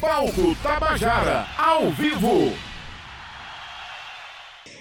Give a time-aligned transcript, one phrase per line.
[0.00, 2.52] Palco Tabajara, ao vivo.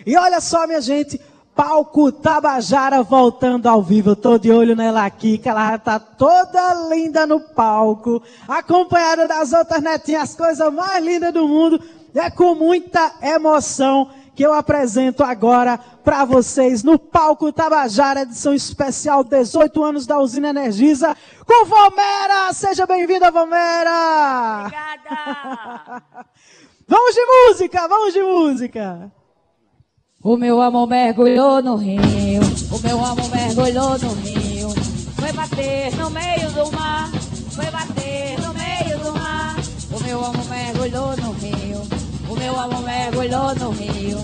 [0.05, 1.19] E olha só, minha gente,
[1.55, 4.09] Palco Tabajara voltando ao vivo.
[4.09, 9.54] Eu tô de olho nela aqui, que ela tá toda linda no palco, acompanhada das
[9.54, 11.82] outras netinhas, coisa mais linda do mundo.
[12.13, 19.23] É com muita emoção que eu apresento agora para vocês no Palco Tabajara, edição especial
[19.23, 21.15] 18 anos da Usina Energisa,
[21.45, 22.52] com Vomera!
[22.53, 24.66] Seja bem-vinda, Vomera!
[24.66, 26.03] Obrigada!
[26.85, 29.11] vamos de música, vamos de música!
[30.21, 32.41] O meu amor mergulhou no rio,
[32.72, 34.70] o meu amor mergulhou no rio.
[35.16, 37.09] Foi bater no meio do mar,
[37.52, 39.55] foi bater no meio do mar.
[39.91, 41.24] O meu amor mergulhou no
[42.45, 44.20] meu amor mergulhou no rio.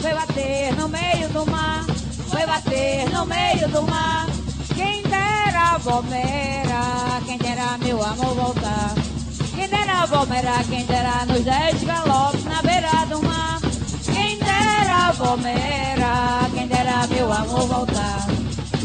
[0.00, 1.84] Foi bater no meio do mar,
[2.28, 4.26] foi bater no meio do mar.
[4.74, 8.94] Quem dera bombeira, quem dera meu amor voltar.
[9.54, 13.60] Quem dera bombeira, quem dera nos dez galopes na beira do mar
[14.50, 18.26] dera bombeira, quem dera meu amor voltar.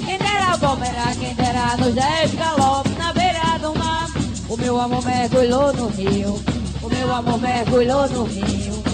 [0.05, 4.07] Quem dera bombeira, quem dera nos dez galopes na beira do mar.
[4.47, 6.39] O meu amor mergulhou no rio,
[6.83, 8.84] o meu amor mergulhou no rio.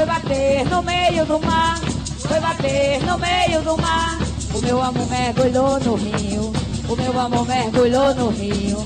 [0.00, 1.78] Foi bater no meio do mar,
[2.20, 4.18] foi bater no meio do mar.
[4.54, 6.52] O meu amor mergulhou no rio,
[6.88, 8.78] o meu amor mergulhou no rio.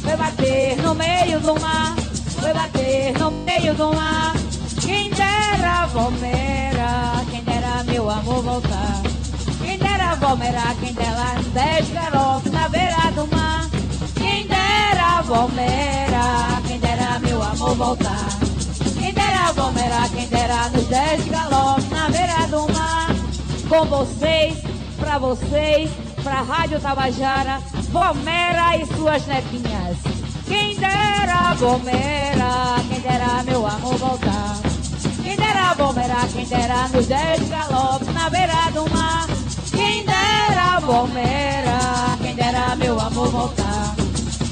[0.00, 1.96] Foi bater no meio do mar,
[2.40, 4.32] foi bater no meio do mar.
[4.80, 9.02] Quem dera Vomera, quem dera meu amor voltar.
[9.64, 13.68] Quem dera Vomera, quem dera dez garotos na beira do mar.
[14.14, 18.49] Quem dera Vomera, quem dera meu amor voltar.
[19.10, 23.08] Quem dera Vomera, quem dera nos dez galopes na beira do mar.
[23.68, 24.58] Com vocês,
[25.00, 25.90] pra vocês,
[26.22, 27.58] pra Rádio Tabajara,
[27.90, 29.96] Vomera e suas netinhas.
[30.46, 34.58] Quem dera Vomera, quem dera meu amor voltar.
[35.24, 39.26] Quem dera bombeira, quem dera nos dez galopes na beira do mar.
[39.72, 43.92] Quem dera bombeira, quem dera meu amor voltar.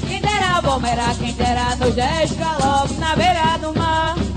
[0.05, 4.28] Quem dera bombeira, quem dera nos dez galopes na beira do mar.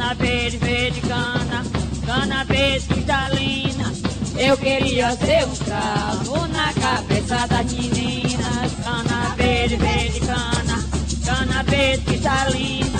[0.00, 1.62] Cana verde, verde cana,
[2.06, 3.92] cana verde cristalina.
[4.38, 8.72] Eu queria ser um cravo na cabeça das meninas.
[8.82, 10.84] Cana verde, verde cana,
[11.22, 12.98] cana verde cristalina.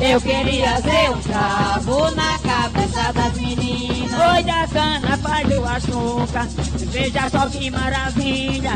[0.00, 4.10] Eu queria ser um cravo na cabeça das meninas.
[4.10, 6.48] Foi da cana, faz o açúcar.
[6.90, 8.72] Veja só que maravilha.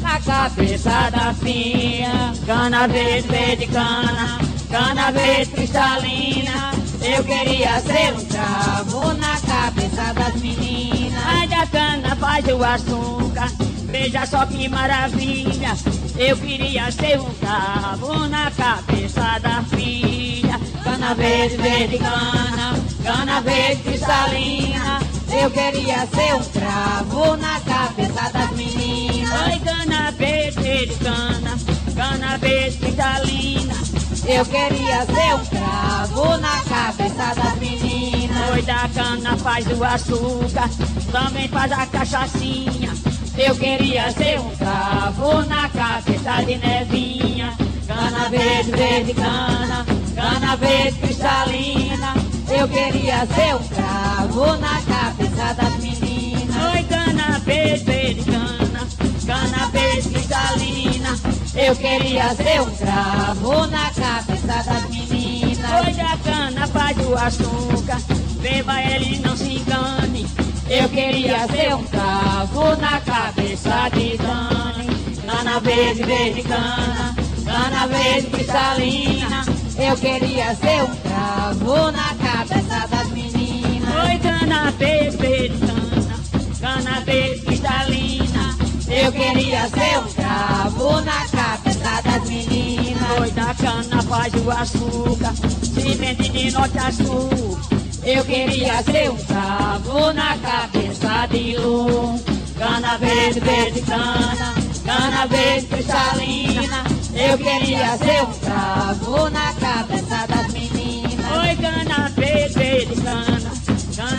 [0.00, 2.32] Na cabeça da filha.
[2.46, 4.57] Cana verde, verde cana.
[4.68, 6.72] Verde cristalina.
[7.00, 11.24] Eu queria ser um cravo na cabeça das meninas.
[11.26, 13.50] Ai da cana faz o açúcar.
[13.86, 15.74] Veja só que maravilha.
[16.18, 20.60] Eu queria ser um cabo na cabeça da filha.
[20.84, 25.00] Cana verde, verde cana, cana verde cristalina.
[25.30, 29.46] Eu queria ser um cravo na cabeça das meninas.
[29.46, 31.58] Oi, cana verde, verde cana,
[31.96, 33.87] cana verde cristalina.
[34.30, 38.50] Eu queria ser um cravo na cabeça das meninas.
[38.52, 40.68] Oi, da cana faz o açúcar,
[41.10, 42.92] também faz a cachaçinha.
[43.38, 47.56] Eu queria ser um cravo na cabeça de nevinha.
[47.86, 52.14] Cana verde, verde cana, cana verde cristalina.
[52.50, 56.74] Eu queria ser um cravo na cabeça das meninas.
[56.74, 58.86] Oi, cana verde, verde cana,
[59.26, 61.37] cana verde cristalina.
[61.54, 65.86] Eu queria ser um cravo na cabeça das meninas.
[65.86, 68.00] Hoje a cana faz o açúcar,
[68.40, 70.26] beba ele não se engane.
[70.68, 74.88] Eu queria ser um cravo na cabeça de Dani.
[75.26, 79.44] Cana verde, verde cana, cana verde cristalina.
[79.78, 83.94] Eu queria ser um cravo na cabeça das meninas.
[84.04, 86.20] Oi, cana verde, verde cana,
[86.60, 88.07] cana verde cristalina.
[88.90, 93.20] Eu queria ser um cravo na cabeça das meninas.
[93.20, 97.58] Oi, da cana faz o açúcar, se vende de norte a sul.
[98.02, 102.22] Eu queria ser um cravo na cabeça de luz.
[102.58, 104.54] Cana verde, verde cana,
[104.84, 106.84] cana verde cristalina.
[107.14, 110.37] Eu queria ser um cravo na cabeça das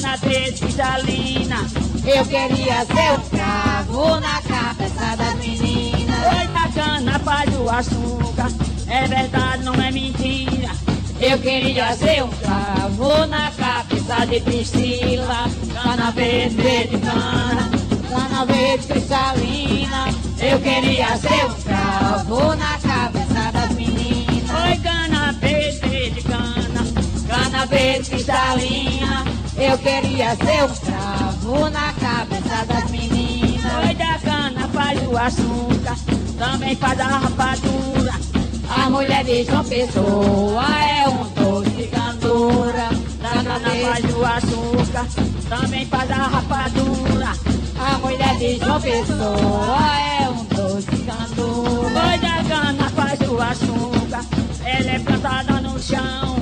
[0.09, 1.57] na cristalina.
[2.03, 6.13] Eu queria ser o cravo na cabeça da menina.
[6.35, 8.51] oi cana, faz o açúcar.
[8.87, 10.71] É verdade, não é mentira.
[11.21, 15.45] Eu queria ser um cravo na cabeça de Priscila.
[15.73, 17.69] Cana verde, verde, cana.
[18.47, 20.07] Verde, cristalina.
[20.39, 24.49] Eu queria ser um cravo na cabeça das meninas.
[24.63, 26.87] Oi, cana verde, verde, cana.
[27.27, 29.38] Cana verde, cristalina
[29.79, 33.73] queria ser um cravo na cabeça das meninas.
[33.85, 35.97] Oi da cana faz o açúcar,
[36.37, 38.13] também faz a rapadura.
[38.69, 42.89] A mulher de João Pessoa é um doce cantora.
[43.21, 45.07] Da cana faz o açúcar,
[45.49, 47.33] também faz a rapadura.
[47.79, 49.79] A mulher de João Pessoa
[50.21, 52.09] é um doce cantora.
[52.11, 54.25] Oi da cana faz o açúcar,
[54.63, 56.39] ela é plantada no chão.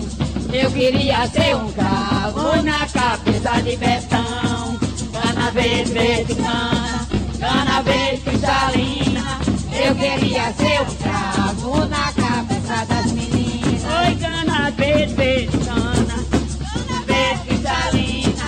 [0.53, 4.79] Eu queria ser um cravo na cabeça de Betão.
[5.11, 9.39] Cana verde, verde, cana, verde cristalina.
[9.85, 13.83] Eu queria ser um cravo na cabeça das meninas.
[13.83, 16.25] Oi cana verde, verde, cana,
[16.59, 18.47] Cana verde cristalina.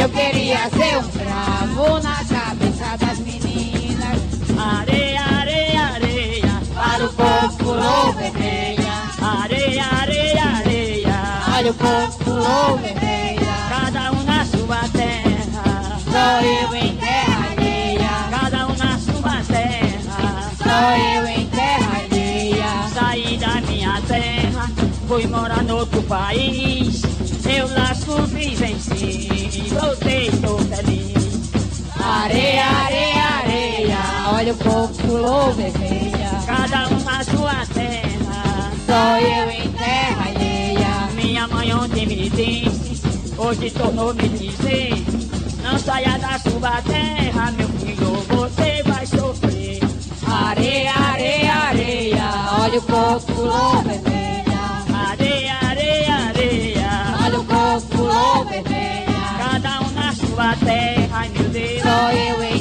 [0.00, 2.31] Eu queria ser um cravo na cabeça
[11.62, 11.62] areia.
[11.62, 13.52] Olha o vermelha.
[13.68, 15.98] Cada um na sua terra.
[16.04, 18.10] Sou eu em terra alheia.
[18.30, 20.50] Cada um na sua terra.
[20.58, 22.88] Sou eu em terra alheia.
[22.92, 24.70] Saí da minha terra,
[25.06, 27.02] fui morar no outro país.
[27.44, 31.12] Eu lá sobrevivenci, voltei, estou feliz.
[32.00, 33.98] Areia, areia, areia.
[34.34, 36.30] Olha o povo pulou vermelha.
[36.46, 38.72] Cada um na sua terra.
[38.86, 39.61] Sou eu em
[43.36, 45.04] hoje tornou me dizer.
[45.62, 49.80] Não saia da sua terra, meu filho, você vai sofrer.
[50.26, 52.24] Areia, areia, areia.
[52.60, 54.42] Olha o povo pulou vermelha.
[55.10, 56.90] Areia, areia, areia.
[57.24, 59.06] Olha o povo pulou vermelha.
[59.38, 61.82] Cada um na sua terra, meu Deus.
[61.82, 62.51] Sou eu em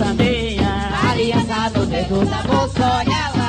[0.00, 0.68] incendeia.
[1.10, 3.39] Aliança no dedo da moça, olha lá,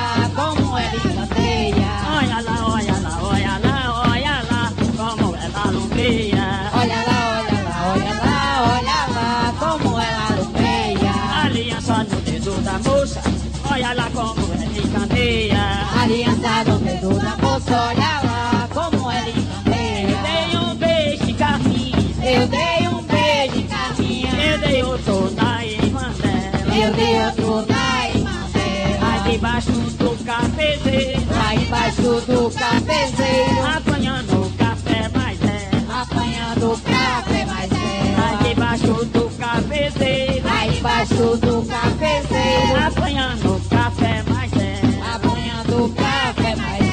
[29.62, 36.02] Lá debaixo do cafezeiro, Lá embaixo do cafezeiro, apanhando o café mais dela.
[36.02, 38.44] apanhando o café mais Lá dela.
[38.44, 45.16] debaixo do cafezeiro, Lá embaixo do cafezeiro, apanhando o café mais dela.
[45.16, 46.84] apanhando o café mais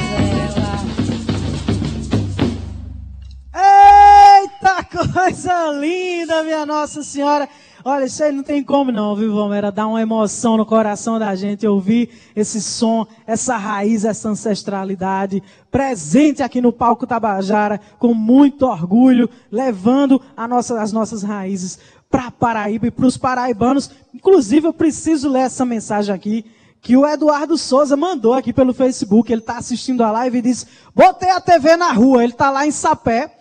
[0.53, 0.85] dela.
[3.55, 7.49] Eita, coisa linda, minha Nossa Senhora.
[7.85, 9.71] Olha, isso aí não tem como não, viu, Vomera?
[9.71, 16.43] Dá uma emoção no coração da gente ouvir esse som, essa raiz, essa ancestralidade presente
[16.43, 21.79] aqui no palco Tabajara, com muito orgulho, levando nossa- as nossas raízes
[22.11, 23.91] para Paraíba e para os paraibanos.
[24.15, 26.45] Inclusive, eu preciso ler essa mensagem aqui
[26.81, 29.33] que o Eduardo Souza mandou aqui pelo Facebook.
[29.33, 32.23] Ele está assistindo a live e disse: Botei a TV na rua.
[32.23, 33.35] Ele está lá em Sapé.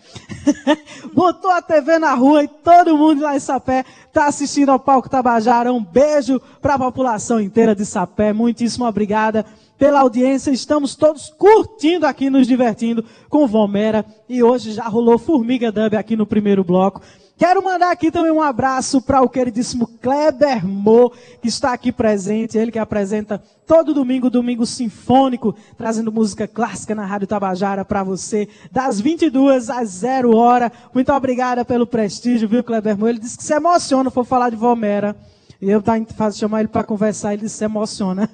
[1.12, 5.08] Botou a TV na rua e todo mundo lá em Sapé está assistindo ao Palco
[5.08, 5.72] Tabajara.
[5.72, 8.32] Um beijo para a população inteira de Sapé.
[8.32, 9.44] Muitíssimo obrigada
[9.78, 10.50] pela audiência.
[10.50, 14.04] Estamos todos curtindo aqui, nos divertindo com Vomera.
[14.28, 17.00] E hoje já rolou Formiga Dub aqui no primeiro bloco.
[17.38, 22.58] Quero mandar aqui também um abraço para o queridíssimo Kleber Mo, que está aqui presente,
[22.58, 28.48] ele que apresenta todo domingo, domingo sinfônico, trazendo música clássica na Rádio Tabajara para você,
[28.72, 30.72] das 22 às 0 hora.
[30.92, 33.06] Muito obrigada pelo prestígio, viu, Kleber Mo?
[33.06, 35.14] Ele disse que se emociona for falar de Vomera.
[35.62, 38.28] E eu tá fazendo chamar ele para conversar, ele se emociona.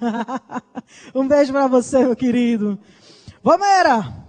[1.15, 2.79] um beijo para você, meu querido.
[3.43, 4.24] Vomera!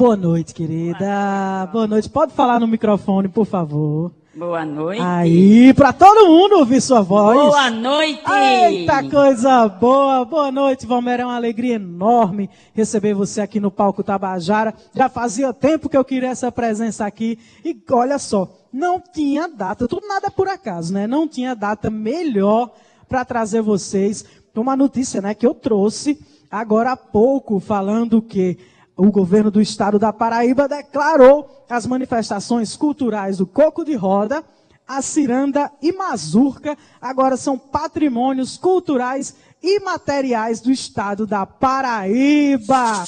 [0.00, 1.68] Boa noite, querida.
[1.70, 2.08] Boa noite.
[2.08, 4.10] Pode falar no microfone, por favor.
[4.34, 5.02] Boa noite.
[5.02, 7.36] Aí, para todo mundo ouvir sua voz.
[7.36, 8.22] Boa noite.
[8.32, 10.24] Eita coisa boa!
[10.24, 11.24] Boa noite, Valmera.
[11.24, 14.72] É uma alegria enorme receber você aqui no Palco Tabajara.
[14.94, 17.38] Já fazia tempo que eu queria essa presença aqui.
[17.62, 21.06] E olha só, não tinha data, tudo nada por acaso, né?
[21.06, 22.70] Não tinha data melhor
[23.06, 26.18] para trazer vocês uma notícia, né, que eu trouxe
[26.50, 28.58] agora há pouco, falando que
[29.06, 34.44] o governo do estado da Paraíba declarou as manifestações culturais do Coco de Roda
[34.90, 43.04] a ciranda e mazurca agora são patrimônios culturais e materiais do estado da Paraíba.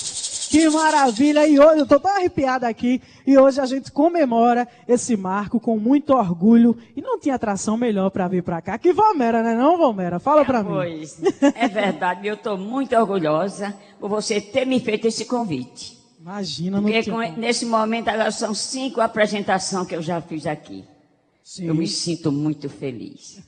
[0.53, 1.47] Que maravilha!
[1.47, 5.79] E hoje, eu tô tão arrepiada aqui, e hoje a gente comemora esse marco com
[5.79, 9.79] muito orgulho, e não tinha atração melhor para vir para cá que Valmera, né não,
[9.79, 10.21] Valmera?
[10.21, 10.69] Fala para mim.
[10.69, 11.19] Pois,
[11.55, 15.99] é verdade, eu estou muito orgulhosa por você ter me feito esse convite.
[16.21, 20.85] Imagina, Porque com- nesse momento agora são cinco apresentações que eu já fiz aqui.
[21.43, 21.65] Sim.
[21.65, 23.41] Eu me sinto muito feliz.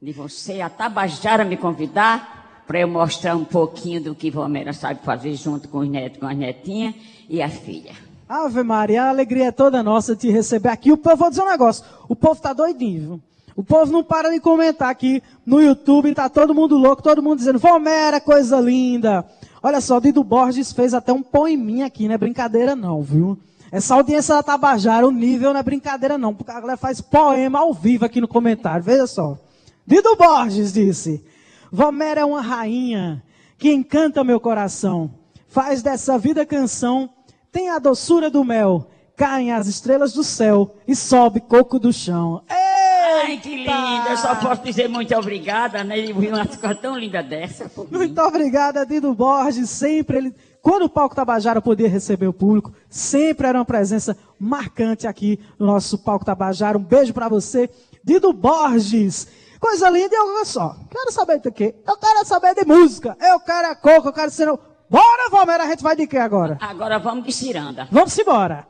[0.00, 2.37] De você, a Tabajara, me convidar
[2.68, 6.26] para eu mostrar um pouquinho do que Valmera sabe fazer junto com os netos, com
[6.26, 6.94] as netinhas
[7.26, 7.92] e a filha.
[8.28, 10.92] Ave Maria, a alegria é toda nossa te receber aqui.
[10.92, 13.22] O povo, vou dizer um negócio, o povo tá doidinho?
[13.56, 17.38] O povo não para de comentar aqui no YouTube, tá todo mundo louco, todo mundo
[17.38, 19.24] dizendo, Valmera, coisa linda.
[19.62, 23.38] Olha só, Dido Borges fez até um poeminha aqui, não é brincadeira não, viu?
[23.72, 27.60] Essa audiência da Tabajara, o nível não é brincadeira não, porque a galera faz poema
[27.60, 29.38] ao vivo aqui no comentário, veja só.
[29.86, 31.24] Dido Borges disse,
[31.70, 33.22] Valmera é uma rainha
[33.58, 35.10] que encanta meu coração,
[35.48, 37.10] faz dessa vida canção,
[37.50, 42.42] tem a doçura do mel, caem as estrelas do céu e sobe coco do chão.
[42.48, 44.10] Ai, que linda!
[44.10, 45.98] Eu só posso dizer muito obrigada, né?
[45.98, 47.70] Ele viu uma coisa tão linda dessa.
[47.90, 49.68] Muito obrigada, Dido Borges.
[49.68, 55.06] Sempre ele, quando o Palco Tabajara podia receber o público, sempre era uma presença marcante
[55.06, 56.78] aqui no nosso Palco Tabajara.
[56.78, 57.68] Um beijo pra você,
[58.04, 59.26] Dido Borges.
[59.60, 60.76] Coisa linda e olha só.
[60.90, 61.74] Quero saber do quê?
[61.86, 63.16] Eu quero saber de música.
[63.20, 64.46] Eu quero é coco, eu quero ser.
[64.90, 66.56] Bora, Valmera, a gente vai de quê agora?
[66.60, 67.88] Agora vamos de ciranda.
[67.90, 68.66] Vamos embora.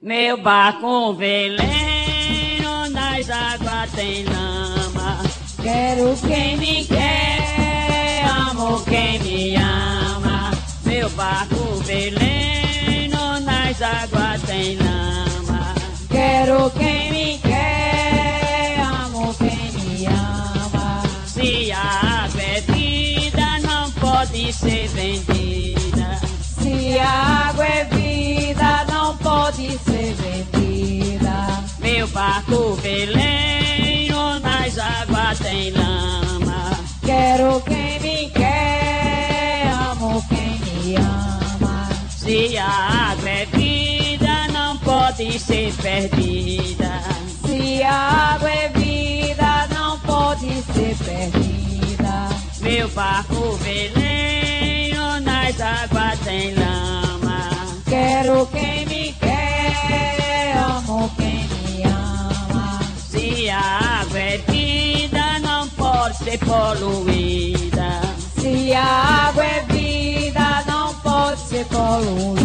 [0.00, 5.18] Meu barco veleno nas águas tem lama.
[5.62, 7.07] Quero Quem me quer,
[24.52, 26.20] ser vendida.
[26.40, 31.62] Se a água é vida, não pode ser vendida.
[31.78, 36.70] Meu barco veleno nas águas tem lama.
[37.04, 41.88] Quero quem me quer, amo quem me ama.
[42.10, 47.02] Se a água é vida, não pode ser perdida.
[47.46, 51.57] Se a água é vida, não pode ser perdida.
[52.68, 57.48] Meu barco veleno nas águas tem lama.
[57.88, 62.78] Quero quem me quer, amo quem me ama.
[63.08, 68.02] Se a água é vida, não pode ser poluída.
[68.38, 72.37] Se a água é vida, não pode ser poluída.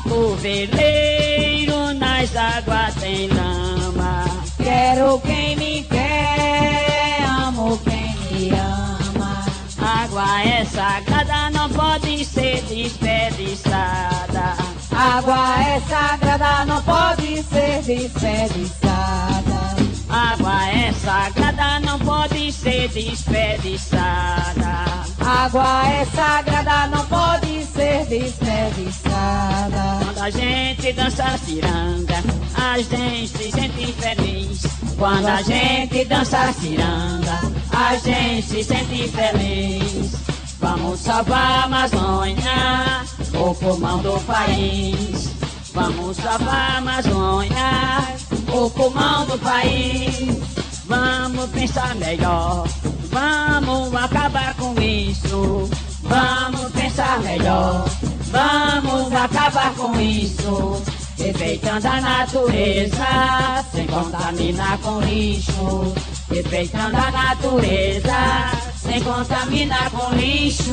[0.00, 4.24] Barco veleiro nas águas tem lama.
[4.56, 9.44] Quero quem me quer, amo quem me ama.
[9.78, 14.56] Água é sagrada, não pode ser desperdiçada.
[14.90, 19.39] Água é sagrada, não pode ser desperdiçada.
[20.10, 24.84] Água é sagrada, não pode ser desperdiçada.
[25.20, 30.04] Água é sagrada, não pode ser desperdiçada.
[30.04, 32.14] Quando a gente dança ciranda,
[32.54, 34.62] a gente se sente feliz.
[34.98, 37.40] Quando a gente dança ciranda,
[37.70, 40.16] a gente se sente feliz.
[40.58, 45.30] Vamos salvar a Amazônia, o pulmão do país.
[45.72, 48.09] Vamos salvar a Amazônia,
[48.52, 50.38] o pulmão do país.
[50.86, 52.66] Vamos pensar melhor,
[53.10, 55.70] vamos acabar com isso.
[56.02, 57.84] Vamos pensar melhor,
[58.30, 60.82] vamos acabar com isso.
[61.16, 65.94] Respeitando a natureza, sem contaminar com lixo.
[66.28, 68.59] Respeitando a natureza,
[68.90, 70.72] sem contaminar com lixo.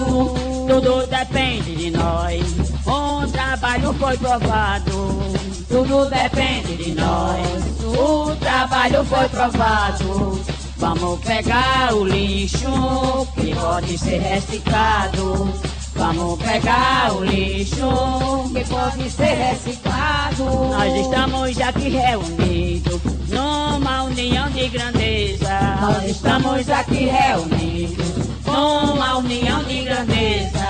[0.67, 2.41] Tudo depende de nós.
[2.88, 5.19] Um trabalho foi provado.
[5.67, 7.83] Tudo depende de nós.
[7.83, 10.41] O trabalho foi provado.
[10.77, 15.53] Vamos pegar o lixo que pode ser reciclado.
[15.98, 20.44] Vamos pegar o lixo Que pode ser reciclado.
[20.44, 25.60] nós estamos aqui reunidos numa união de grandeza.
[25.82, 28.08] Nós estamos aqui reunidos.
[28.46, 30.68] numa união de grandeza.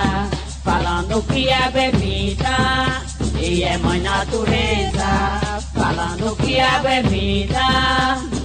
[0.63, 3.01] Falando que é bebida
[3.39, 5.61] e é mãe natureza.
[5.73, 7.61] Falando que é bebida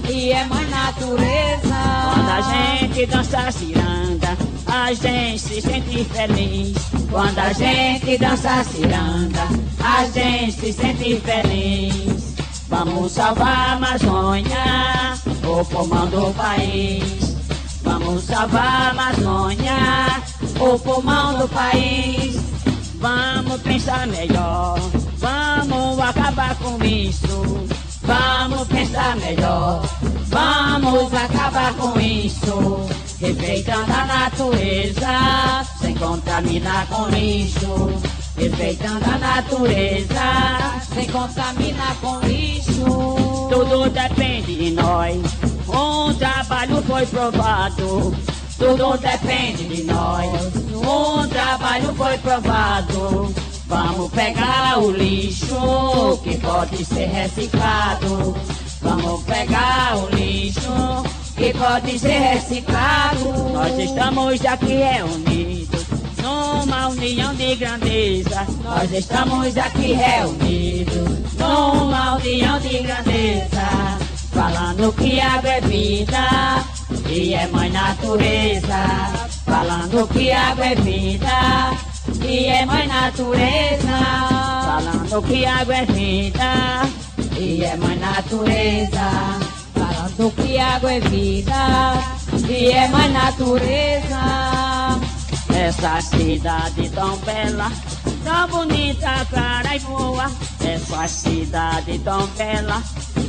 [0.07, 1.75] E é mãe natureza.
[2.13, 4.37] quando a gente dança ciranda,
[4.73, 6.75] a gente se sente feliz.
[7.11, 9.47] Quando a gente dança ciranda,
[9.79, 12.33] a gente se sente feliz.
[12.69, 15.13] Vamos salvar a Amazônia,
[15.45, 17.37] o pulmão do país.
[17.83, 20.23] Vamos salvar a Amazônia,
[20.59, 22.35] o pulmão do país.
[22.95, 24.79] Vamos pensar melhor,
[25.17, 27.67] vamos acabar com isso.
[28.01, 29.83] Vamos pensar melhor,
[30.29, 32.82] vamos acabar com isso.
[33.23, 37.89] Respeitando a natureza, sem contaminar com lixo.
[38.35, 42.83] Respeitando a natureza, sem contaminar com lixo.
[43.49, 45.21] Tudo depende de nós,
[45.69, 48.13] um trabalho foi provado.
[48.57, 50.29] Tudo depende de nós,
[50.75, 53.33] um trabalho foi provado.
[53.67, 58.35] Vamos pegar o lixo que pode ser reciclado.
[58.81, 63.49] Vamos pegar o lixo que pode ser reciclado.
[63.51, 65.85] Nós estamos aqui reunidos
[66.21, 68.47] numa união de grandeza.
[68.63, 73.97] Nós estamos aqui reunidos numa união de grandeza.
[74.31, 76.65] Falando que água é vida
[77.09, 79.33] e é mãe natureza.
[79.45, 81.71] Falando que água é vida
[82.25, 83.99] e é mãe natureza.
[84.65, 86.89] Falando que água é vida
[87.37, 89.42] e é mãe natureza.
[90.15, 91.93] Falando que água é vida
[92.47, 94.19] e é mãe natureza.
[95.49, 97.71] Essa cidade tão bela,
[98.23, 100.31] tão bonita, cara e boa.
[100.65, 102.81] Essa cidade tão bela,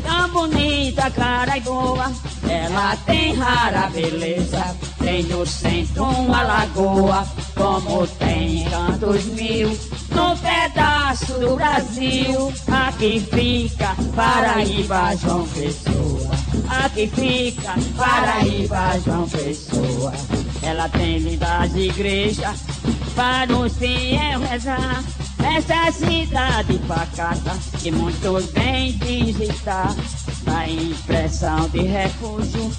[0.02, 2.12] tão bonita, cara e boa.
[2.48, 9.68] Ela tem rara beleza, tem no centro uma lagoa, como tem tantos mil,
[10.10, 12.52] num pedaço do Brasil.
[12.70, 16.30] Aqui fica Paraíba, João Pessoa.
[16.84, 20.12] Aqui fica Paraíba, João Pessoa.
[20.84, 22.60] Ela tem lindas igrejas
[23.16, 25.02] para os fiéis rezar.
[25.42, 29.94] Essa cidade pacata que muitos vêm visitar
[30.42, 32.70] Dá impressão de refúgio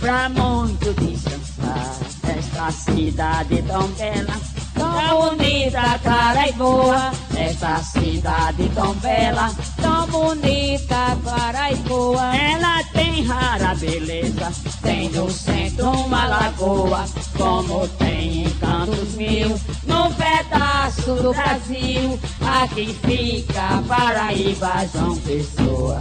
[0.00, 4.38] pra muitos descansar Esta cidade tão bela,
[4.76, 12.36] tão bonita, cara e boa Esta cidade tão bela, tão bonita, cara e boa.
[12.36, 17.04] Ela tem rara beleza, tem no centro uma lagoa
[17.36, 22.18] Como tem em tantos mil, num pedaço do Brasil
[22.62, 26.00] Aqui fica Paraíba, João Pessoa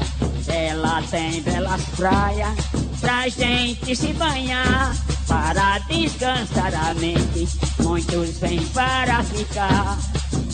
[0.66, 2.56] ela tem belas praias
[3.00, 4.96] pra gente se banhar,
[5.28, 7.48] para descansar a mente.
[7.84, 9.98] Muitos vêm para ficar.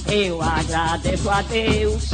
[0.07, 2.09] Eu agradeço a Deus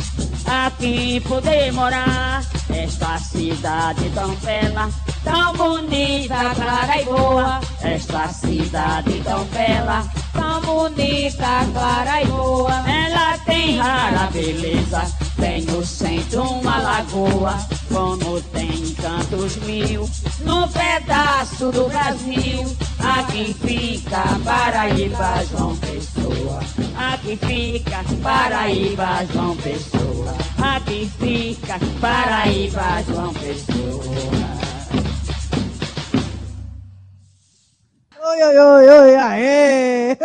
[0.45, 2.43] aqui poder morar.
[2.69, 4.89] Esta cidade tão bela,
[5.23, 7.59] tão bonita, clara e boa.
[7.81, 12.89] Esta cidade tão bela, tão bonita, clara e boa.
[12.89, 15.01] Ela tem rara beleza,
[15.35, 17.57] tem no centro uma lagoa,
[17.97, 20.07] como tem tantos mil,
[20.45, 22.63] no pedaço do Brasil.
[22.99, 26.59] Aqui fica Paraíba, João Pessoa.
[26.95, 30.35] Aqui fica Paraíba, João Pessoa.
[30.75, 34.27] Aqui fica Paraíba, João Pessoa.
[38.29, 40.17] Oi, oi, oi, oi, aê!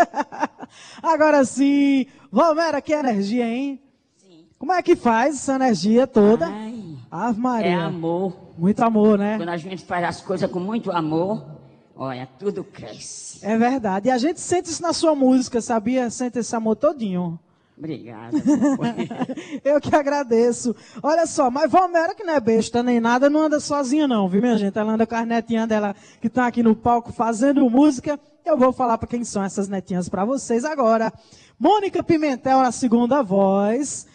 [1.02, 3.80] Agora sim, Valmera, que energia, hein?
[4.18, 4.44] Sim.
[4.58, 6.48] Como é que faz essa energia toda?
[6.48, 6.82] Ai,
[7.12, 7.70] Ave Maria.
[7.72, 8.33] é amor.
[8.57, 9.37] Muito amor, né?
[9.37, 11.44] Quando a gente faz as coisas com muito amor,
[11.94, 13.44] olha, tudo cresce.
[13.44, 14.09] É verdade.
[14.09, 16.09] E a gente sente isso na sua música, sabia?
[16.09, 17.38] Sente esse amor todinho.
[17.77, 18.35] Obrigada.
[19.62, 20.75] Eu que agradeço.
[21.03, 24.40] Olha só, mas Valmera, que não é besta nem nada, não anda sozinha não, viu,
[24.40, 24.79] minha gente?
[24.79, 28.18] Ela anda com as netinhas dela que estão aqui no palco fazendo música.
[28.42, 31.12] Eu vou falar para quem são essas netinhas para vocês agora.
[31.59, 34.07] Mônica Pimentel na segunda voz.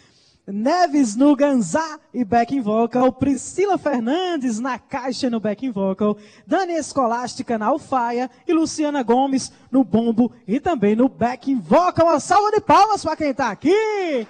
[0.50, 6.72] Neves no Ganzá e backing vocal, Priscila Fernandes na caixa e no backing vocal, Dani
[6.72, 12.06] Escolástica na alfaia e Luciana Gomes no bombo e também no backing vocal.
[12.06, 14.26] Uma salva de palmas para quem está aqui!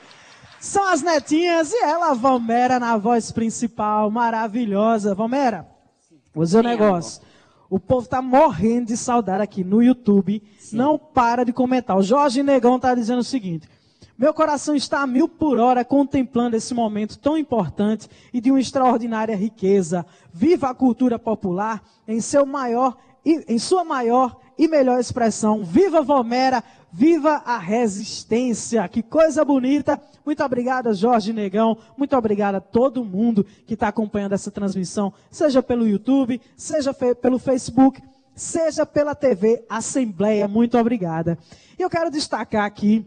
[0.59, 5.14] São as netinhas e ela, Valmera, na voz principal, maravilhosa.
[5.14, 5.68] Valmera,
[6.35, 7.22] o seu Sim, negócio.
[7.70, 10.42] O povo tá morrendo de saudade aqui no YouTube.
[10.72, 11.96] Não para de comentar.
[11.96, 13.68] O Jorge Negão tá dizendo o seguinte.
[14.18, 18.59] Meu coração está a mil por hora contemplando esse momento tão importante e de uma
[18.59, 20.04] extraordinária riqueza.
[20.33, 25.62] Viva a cultura popular em seu maior em sua maior e melhor expressão.
[25.62, 28.88] Viva Valmera, viva a resistência.
[28.88, 30.00] Que coisa bonita.
[30.24, 31.76] Muito obrigada, Jorge Negão.
[31.96, 37.38] Muito obrigada a todo mundo que está acompanhando essa transmissão, seja pelo YouTube, seja pelo
[37.38, 38.02] Facebook,
[38.35, 40.48] seja pela TV Assembleia.
[40.48, 41.38] Muito obrigada.
[41.78, 43.07] E eu quero destacar aqui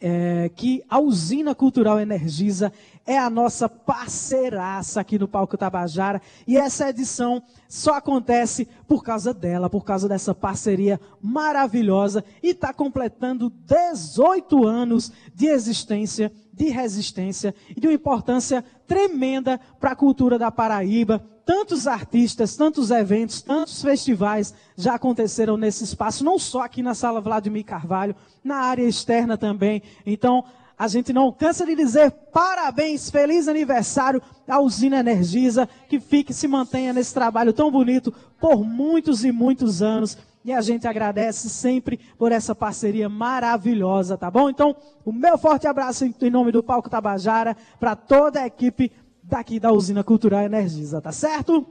[0.00, 2.72] é, que a Usina Cultural Energisa
[3.06, 9.32] é a nossa parceiraça aqui no Palco Tabajara e essa edição só acontece por causa
[9.32, 17.54] dela, por causa dessa parceria maravilhosa e está completando 18 anos de existência, de resistência
[17.70, 21.35] e de uma importância tremenda para a cultura da Paraíba.
[21.46, 27.20] Tantos artistas, tantos eventos, tantos festivais já aconteceram nesse espaço, não só aqui na Sala
[27.20, 29.80] Vladimir Carvalho, na área externa também.
[30.04, 30.44] Então,
[30.76, 36.48] a gente não cansa de dizer parabéns, feliz aniversário à Usina Energisa, que fique se
[36.48, 40.18] mantenha nesse trabalho tão bonito por muitos e muitos anos.
[40.44, 44.50] E a gente agradece sempre por essa parceria maravilhosa, tá bom?
[44.50, 48.90] Então, o meu forte abraço em nome do Palco Tabajara para toda a equipe
[49.28, 51.66] daqui da Usina Cultural Energisa, tá certo?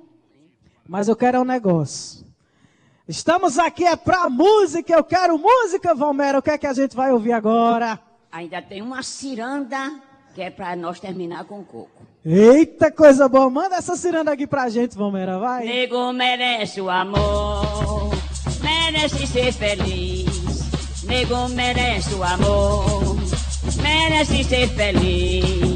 [0.87, 2.25] Mas eu quero um negócio.
[3.07, 6.39] Estamos aqui é para música, eu quero música, Valmera.
[6.39, 7.99] O que é que a gente vai ouvir agora?
[8.31, 9.99] Ainda tem uma ciranda
[10.33, 12.03] que é para nós terminar com coco.
[12.25, 13.49] Eita, coisa boa.
[13.49, 15.65] Manda essa ciranda aqui pra gente, Valmera, vai.
[15.65, 18.09] Nego merece o amor,
[18.61, 21.03] merece ser feliz.
[21.03, 23.15] Nego merece o amor,
[23.81, 25.74] merece ser feliz.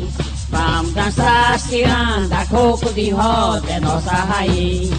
[0.49, 4.91] Vamos dançar ciranda, coco de roda é nossa raiz.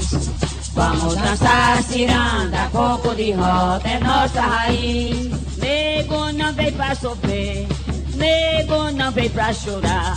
[0.74, 5.30] Vamos dançar ciranda, coco de roda é nossa raiz.
[5.58, 7.66] Nego não veio pra sofrer,
[8.14, 10.16] nego não veio pra chorar.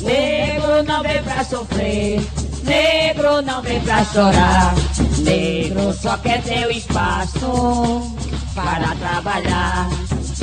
[0.00, 2.24] Negro não veio pra sofrer,
[2.62, 4.74] negro não veio pra chorar.
[5.18, 8.16] Negro só quer ter o espaço
[8.54, 9.88] para trabalhar.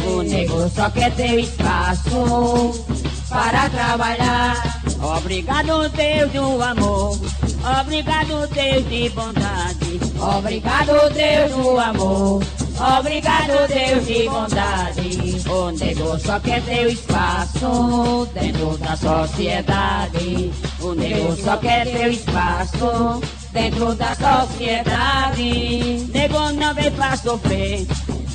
[0.06, 2.86] O negro só quer ter o espaço
[3.36, 4.64] para trabalhar.
[5.18, 7.20] Obrigado, Deus do amor.
[7.82, 10.00] Obrigado, Deus de bondade.
[10.38, 12.44] Obrigado, Deus do amor.
[12.98, 15.50] Obrigado, Deus de bondade.
[15.50, 20.54] O nego só quer o espaço dentro da sociedade.
[20.80, 23.22] O nego só quer o espaço
[23.52, 26.08] dentro da sociedade.
[26.14, 27.86] Nego não veio pra sofrer.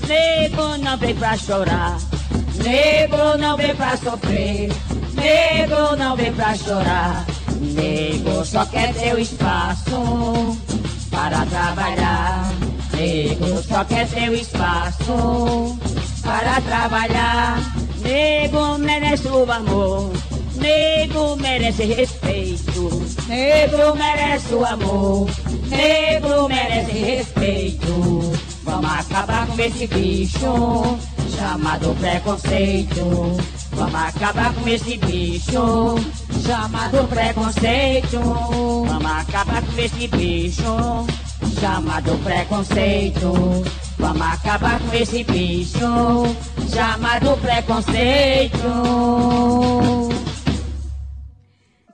[0.07, 2.20] Nego não veio pra chorar.
[2.63, 4.71] Nego não veio pra sofrer.
[5.15, 7.27] Nego não veio pra chorar.
[7.61, 10.59] Nego só quer o espaço
[11.11, 12.53] para trabalhar.
[12.95, 15.79] Nego só quer o espaço
[16.23, 17.59] para trabalhar.
[18.03, 20.13] Nego merece o amor.
[20.57, 23.03] Nego merece respeito.
[23.27, 25.31] Negro merece o amor.
[25.69, 28.33] Negro merece respeito.
[28.65, 30.99] Vamos acabar com esse bicho
[31.41, 33.37] chamado preconceito.
[33.73, 35.95] Vamos acabar com esse bicho
[36.47, 38.21] chamado preconceito.
[38.87, 41.07] Vamos acabar com esse bicho
[41.59, 43.33] chamado preconceito.
[43.99, 46.37] Vamos acabar com esse bicho
[46.71, 48.61] chamado preconceito.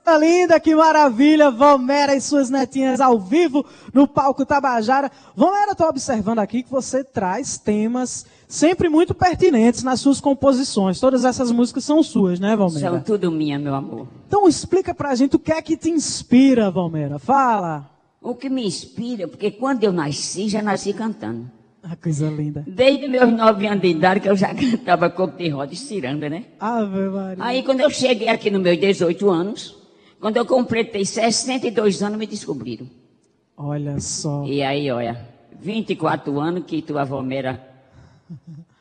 [0.07, 5.11] Tá linda, que maravilha, Valmera e suas netinhas ao vivo no palco Tabajara.
[5.35, 10.97] Valmera, estou observando aqui que você traz temas sempre muito pertinentes nas suas composições.
[10.97, 12.89] Todas essas músicas são suas, né, Valmera?
[12.89, 14.07] São tudo minha, meu amor.
[14.25, 17.19] Então explica pra gente o que é que te inspira, Valmera.
[17.19, 17.91] Fala.
[18.21, 21.51] O que me inspira, porque quando eu nasci, já nasci cantando.
[21.83, 22.63] Ah, coisa linda.
[22.65, 26.29] Desde meus nove anos de idade que eu já cantava coco de roda e ciranda,
[26.29, 26.45] né?
[26.57, 27.43] Ave Maria.
[27.43, 29.76] Aí quando eu cheguei aqui nos meus 18 anos,
[30.19, 32.87] quando eu completei 62 anos, me descobriram.
[33.55, 34.43] Olha só.
[34.45, 35.27] E aí, olha,
[35.59, 37.61] 24 anos que tua Valmera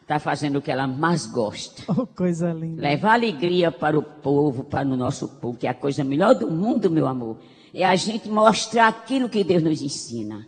[0.02, 1.82] está fazendo o que ela mais gosta.
[1.88, 2.82] Oh, coisa linda.
[2.82, 6.50] Levar alegria para o povo, para o nosso povo, que é a coisa melhor do
[6.50, 7.38] mundo, meu amor.
[7.72, 10.46] É a gente mostrar aquilo que Deus nos ensina.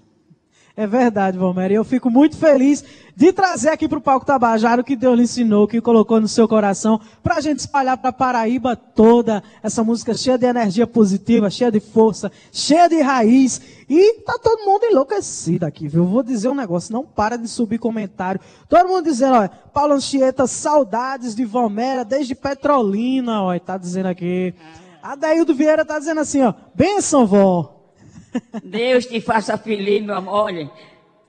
[0.79, 1.73] É verdade, Valmera.
[1.73, 2.85] E eu fico muito feliz
[3.17, 6.21] de trazer aqui para o Palco Tabajara o que Deus lhe ensinou, o que colocou
[6.21, 10.47] no seu coração, para a gente espalhar para a Paraíba toda essa música cheia de
[10.47, 13.61] energia positiva, cheia de força, cheia de raiz.
[13.89, 16.05] E tá todo mundo enlouquecido aqui, viu?
[16.05, 18.41] Vou dizer um negócio, não para de subir comentário.
[18.69, 24.55] Todo mundo dizendo, olha, Paulo Anchieta, saudades de Valmera desde Petrolina, olha, tá dizendo aqui.
[25.03, 27.78] Adaildo Vieira tá dizendo assim, ó, benção, vó.
[28.63, 30.51] Deus te faça feliz, meu amor.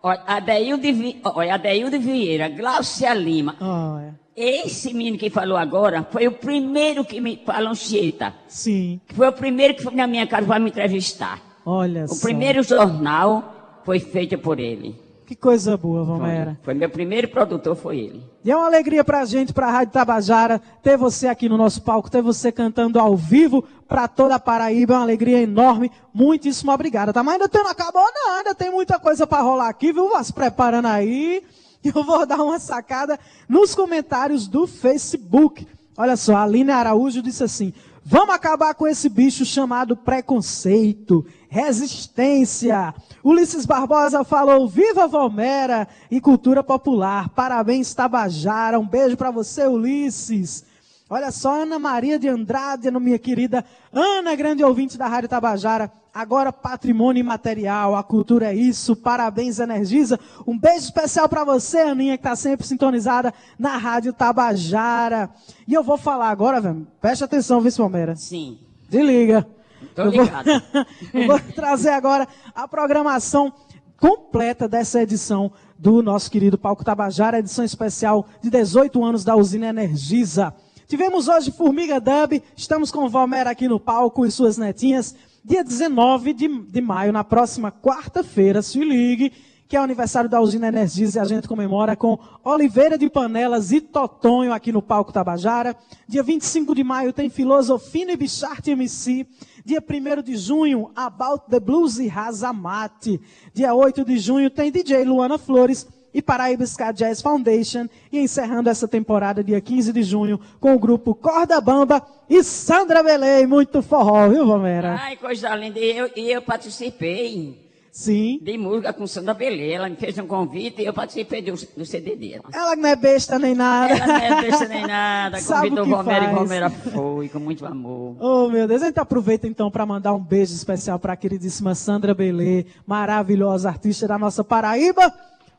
[0.02, 3.56] Olha, Adeildo, Vi- olha, Adeildo Vieira, Glaucia Lima.
[3.60, 8.34] Olha, Esse menino que falou agora foi o primeiro que me falou Chieta.
[8.48, 11.42] sim, Foi o primeiro que foi na minha casa para me entrevistar.
[11.66, 12.26] olha O só.
[12.28, 14.96] primeiro jornal foi feito por ele.
[15.30, 16.58] Que coisa boa, Vomera.
[16.64, 18.24] Foi meu primeiro produtor, foi ele.
[18.44, 22.10] E é uma alegria pra gente, pra Rádio Tabajara, ter você aqui no nosso palco,
[22.10, 24.96] ter você cantando ao vivo pra toda a Paraíba.
[24.96, 25.92] É uma alegria enorme.
[26.12, 27.22] Muitíssimo obrigada, tá?
[27.22, 30.10] Mas ainda tem, não acabou não, ainda tem muita coisa pra rolar aqui, viu?
[30.10, 31.44] Vá se preparando aí.
[31.86, 35.68] Eu vou dar uma sacada nos comentários do Facebook.
[35.96, 37.72] Olha só, a Aline Araújo disse assim:
[38.04, 42.94] Vamos acabar com esse bicho chamado preconceito, resistência.
[43.24, 47.30] Ulisses Barbosa falou: Viva Valmera e cultura popular.
[47.30, 48.80] Parabéns, Tabajara.
[48.80, 50.64] Um beijo para você, Ulisses.
[51.10, 55.92] Olha só, Ana Maria de Andrade, minha querida Ana, grande ouvinte da Rádio Tabajara.
[56.14, 58.96] Agora, patrimônio imaterial, a cultura é isso.
[58.96, 60.20] Parabéns, Energiza.
[60.46, 65.30] Um beijo especial para você, Aninha, que está sempre sintonizada na Rádio Tabajara.
[65.68, 66.86] E eu vou falar agora, velho.
[67.02, 68.16] Preste atenção, Vice Palmeira.
[68.16, 68.60] Sim.
[68.88, 69.48] Desliga.
[69.96, 70.48] Tô Eu vou- ligado.
[71.14, 73.52] eu vou trazer agora a programação
[73.98, 79.68] completa dessa edição do nosso querido Palco Tabajara, edição especial de 18 anos da usina
[79.68, 80.54] Energisa.
[80.90, 85.16] Tivemos hoje Formiga Dub, estamos com Valmera aqui no palco e suas netinhas.
[85.46, 89.32] Dia 19 de, de maio, na próxima quarta-feira, se ligue,
[89.68, 93.72] que é o aniversário da usina Energisa e a gente comemora com Oliveira de Panelas
[93.72, 95.76] e Totonho aqui no Palco Tabajara.
[96.08, 99.28] Dia 25 de maio tem Filosofino e Bichart MC.
[99.64, 103.22] Dia 1 de junho, About the Blues e Razamate.
[103.54, 107.88] Dia 8 de junho tem DJ Luana Flores e Paraíba Ska Jazz Foundation.
[108.12, 113.04] E encerrando essa temporada, dia 15 de junho, com o grupo Corda Bamba e Sandra
[113.04, 113.46] Belém.
[113.48, 114.98] Muito forró, viu, Vomera?
[115.00, 115.80] Ai, coisa linda.
[115.80, 118.40] E eu, eu participei Sim.
[118.42, 119.74] de música com Sandra Belê.
[119.74, 122.46] Ela me fez um convite e eu participei do, do CD dela.
[122.54, 123.94] Ela não é besta nem nada.
[123.94, 125.42] Ela não é besta nem nada.
[125.42, 126.36] Convidou o que Valmera e faz.
[126.36, 128.16] Valmera foi, com muito amor.
[128.20, 128.82] Oh, meu Deus.
[128.82, 133.70] A gente aproveita então para mandar um beijo especial para a queridíssima Sandra Belê, maravilhosa
[133.70, 135.14] artista da nossa Paraíba.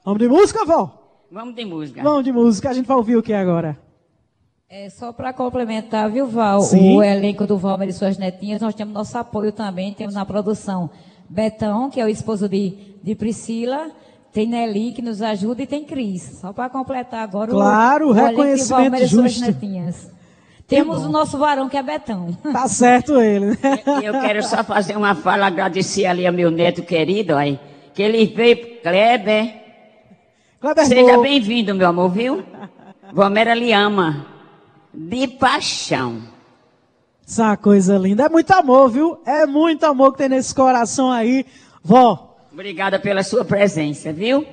[0.05, 0.91] Vamos de música, vó?
[1.31, 2.03] Vamos de música.
[2.03, 2.71] Vamos de música.
[2.71, 3.79] A gente vai ouvir o que agora?
[4.69, 6.61] É só para complementar, viu, Val?
[6.63, 6.97] Sim.
[6.97, 9.93] O elenco do Valmer e suas netinhas, nós temos nosso apoio também.
[9.93, 10.89] Temos na produção
[11.29, 13.91] Betão, que é o esposo de, de Priscila.
[14.33, 16.39] Tem Nelly, que nos ajuda, e tem Cris.
[16.41, 20.11] Só para completar agora Claro, o, o elenco de reconhecimento Valmer e suas netinhas.
[20.69, 22.33] Temos o nosso varão, que é Betão.
[22.53, 23.59] Tá certo ele, né?
[24.01, 27.59] E eu quero só fazer uma fala, agradecer ali ao meu neto querido, aí,
[27.93, 29.60] que ele veio, Kleber.
[30.85, 32.45] Seja bem-vindo, meu amor, viu?
[33.13, 34.27] Valmera lhe ama.
[34.93, 36.21] De paixão.
[37.27, 38.25] Isso é coisa linda.
[38.25, 39.19] É muito amor, viu?
[39.25, 41.47] É muito amor que tem nesse coração aí.
[41.83, 44.45] Vó, Obrigada pela sua presença, viu?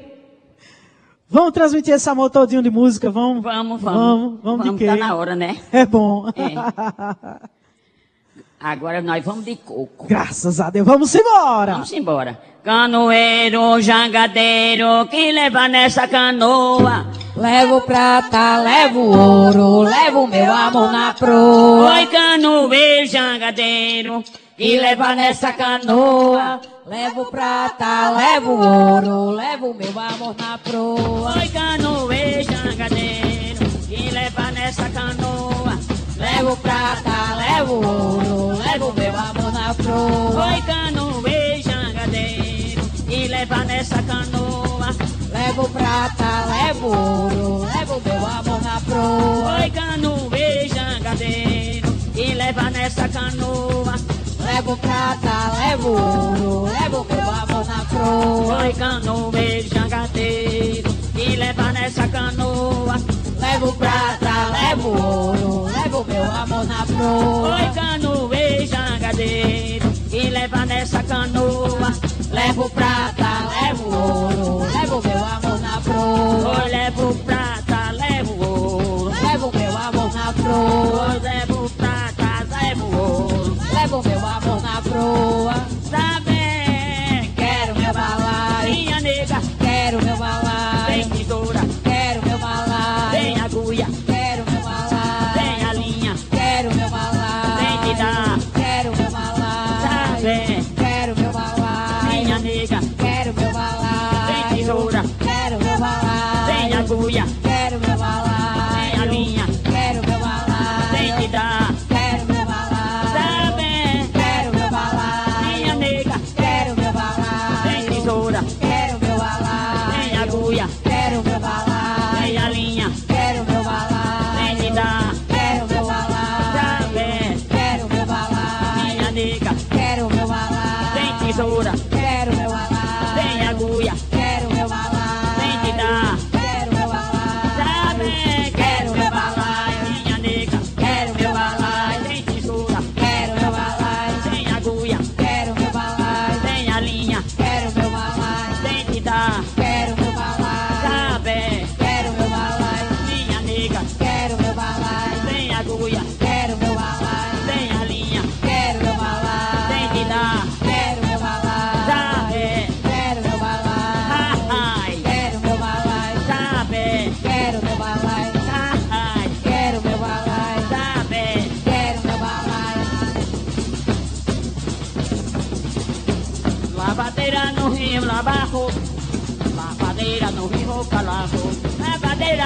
[1.30, 3.12] vamos transmitir esse amor todinho de música?
[3.12, 3.44] Vamos?
[3.44, 4.00] Vamos, vamos.
[4.00, 4.86] Vamos, vamos de quê?
[4.86, 5.58] Tá na hora, né?
[5.74, 6.32] É bom.
[8.60, 10.08] Agora nós vamos de coco.
[10.08, 10.86] Graças a Deus.
[10.86, 11.74] Vamos embora.
[11.74, 12.40] Vamos embora.
[12.68, 17.06] Canoeiro, jangadeiro, que leva nessa canoa.
[17.34, 21.94] Levo prata, levo ouro, levo meu amor na proa.
[21.94, 24.22] Oi, canoeiro, jangadeiro,
[24.58, 26.60] que leva nessa canoa.
[26.86, 31.38] Levo prata, levo ouro, levo meu amor na proa.
[31.40, 35.80] Oi, canoeiro, jangadeiro, que leva nessa canoa.
[36.18, 40.48] Levo prata, levo ouro, levo meu amor na proa.
[40.48, 41.37] Oi, canoeiro,
[43.78, 44.90] nessa canoa.
[45.32, 49.60] Levo prata, levo ouro, levo meu amor na proa.
[49.62, 53.96] Oi, canoeiro, jangadeiro, que leva nessa canoa.
[54.40, 58.58] Levo prata, levo ouro, levo meu amor na proa.
[58.64, 62.96] Oi, canoeiro, jangadeiro, que leva nessa canoa.
[63.40, 67.56] Levo prata, levo ouro, levo meu amor na proa.
[67.58, 69.77] Oi, canoeiro, jangadeiro,
[70.30, 71.94] leva nessa canoa.
[72.32, 76.66] Levo prata, levo ouro, levo meu amor na proa.
[76.66, 79.14] Levo prata, levo ouro.
[79.22, 81.20] Levo meu amor na proa.
[81.22, 83.58] Levo prata, levo ouro.
[83.74, 85.77] Levo meu amor na proa.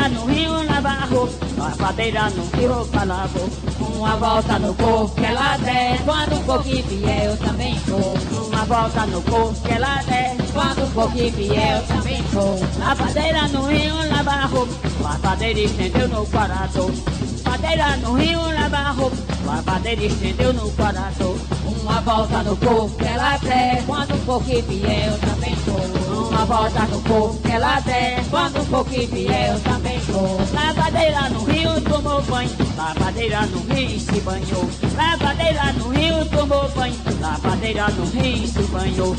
[0.01, 1.09] Lavadeira no rio lavar
[1.57, 3.29] Lavadeira no rio pra lavar
[3.79, 8.47] Uma volta no corpo que ela der Quando um pouquinho fiel também vou.
[8.47, 12.59] Uma volta no corpo que ela der Quando um pouquinho fiel também vou.
[12.79, 14.49] Lavadeira no rio lavar
[15.01, 16.91] Lavadeira estendeu no quarto.
[17.45, 18.95] Lavadeira no rio lavar
[19.45, 23.83] Lavadeira estendeu no quarto Uma volta no corpo que ela der.
[23.85, 28.23] Quando um pouquinho fiel também vou Uma volta no corpo que ela der.
[28.29, 32.49] Quando um pouquinho fiel também vou Lavadeira no rio tomou banho.
[32.77, 34.69] Lavadeira no rio se banhou.
[34.95, 36.95] Lavadeira no rio tomou banho.
[37.19, 39.15] Lavadeira no rio se banhou.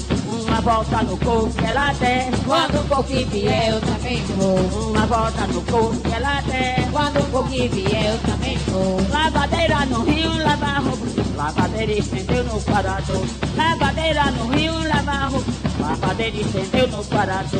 [0.47, 2.31] Uma volta no corpo que ela der.
[2.45, 6.89] Quando um pouquinho fiel também vou Uma volta no corpo que ela der.
[6.91, 8.32] Quando um pouquinho fiel também vou
[8.73, 11.07] Lavadeira no rio, lava roupa.
[11.37, 13.13] Lavadeira estendeu no quarto
[13.55, 15.53] Lavadeira no rio, lava roupa.
[15.79, 17.59] Lavadeira estendeu no quarto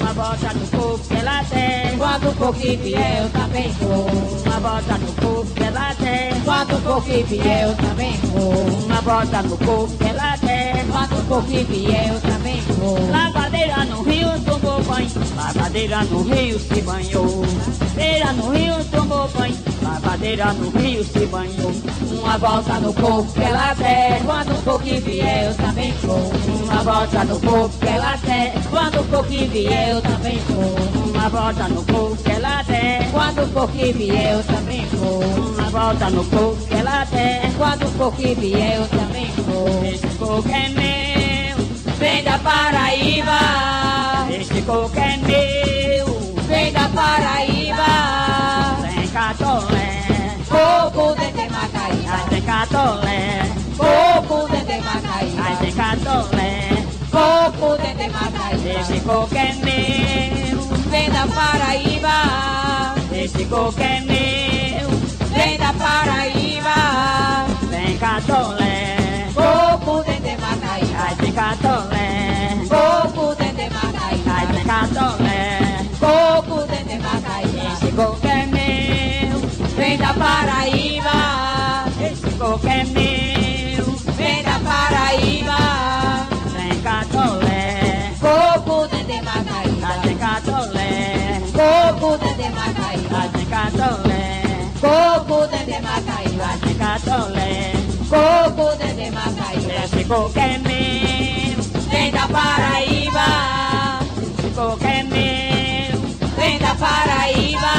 [0.00, 4.06] Uma volta no corpo que ela der Quando um pouquinho fiel também vou.
[4.44, 8.84] Uma volta no corpo que ela der Quando um pouquinho fiel também vou.
[8.86, 13.10] Uma volta no corpo que ela der Quando um pouquinho fiel também vou.
[13.10, 15.10] Lavadeira no rio tomou banho.
[15.36, 17.44] Lavadeira no rio se banhou
[18.00, 19.58] Lavadeira no rio tomou banho.
[19.82, 21.70] Lavadeira no rio se banhou.
[22.22, 26.32] Uma volta no corpo que ela der Quando um pouquinho fiel também vou.
[26.64, 31.10] Uma volta no corpo que ela der Quando um pouquinho fiel também vou.
[31.10, 35.20] Uma volta no corpo que ela der Quando um pouquinho fiel também vou.
[35.20, 39.84] Uma volta no corpo que ela der Quando um pouquinho fiel também vou.
[39.84, 41.66] Esse coco é meu
[41.98, 43.38] Vem da Paraíba.
[44.40, 47.49] Esse coco é meu Vem da Paraíba
[48.94, 53.42] Tem catolé Coco dentro de Ai Macaíba tem catolé
[53.76, 56.70] Coco dentro de Ai Macaíba tem catolé
[57.10, 64.90] Coco dentro de Macaíba Esse coco é meu Vem da Paraíba Esse coco é meu
[65.28, 73.62] Vem da Paraíba Tem catolé Coco dentro de Macaíba Ai tem catolé Coco dentro de
[73.62, 75.19] Ai Macaíba tem catolé
[78.00, 79.38] coco é meu,
[79.76, 81.84] vem da Paraíba.
[82.00, 83.84] Esse coco é meu,
[84.16, 86.26] vem da Paraíba.
[86.56, 90.00] Tem catolé, coco de Demacaíba.
[90.02, 93.28] Tem catolé, coco de Demacaíba.
[93.34, 94.42] Tem catolé,
[94.80, 96.58] coco de Demacaíba.
[96.62, 97.72] Tem catolé,
[98.08, 99.84] coco de Demacaíba.
[99.84, 103.26] Esse coco é meu, vem da Paraíba.
[104.22, 105.49] Esse coco é meu.
[106.40, 107.74] Vem da Paraíba.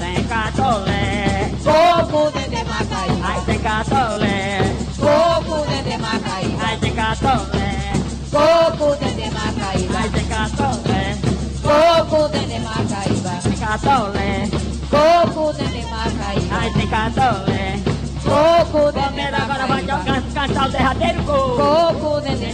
[0.00, 4.58] Tem catolé dentro de Macaíba Ai tem catolé
[4.98, 7.92] dentro de Macaíba Ai tem catolé
[8.32, 11.16] dentro de Macaíba Ai tem catolé
[11.62, 14.48] dentro de Macaíba Tem catolé
[14.90, 17.80] dentro de Macaíba Ai tem catolé
[18.24, 22.46] Coco dentro de agora vai Macaíba can- cantar o derradeiro coco Coco dentro de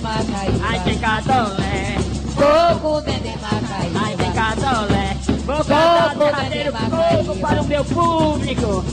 [0.62, 1.96] Ai tem Macaíba catolé
[2.36, 3.65] Coco dentro de Macaíba
[6.06, 7.24] Vou cantar o Coco derradeiro dentro de Macaíba.
[7.24, 8.84] coco para o meu público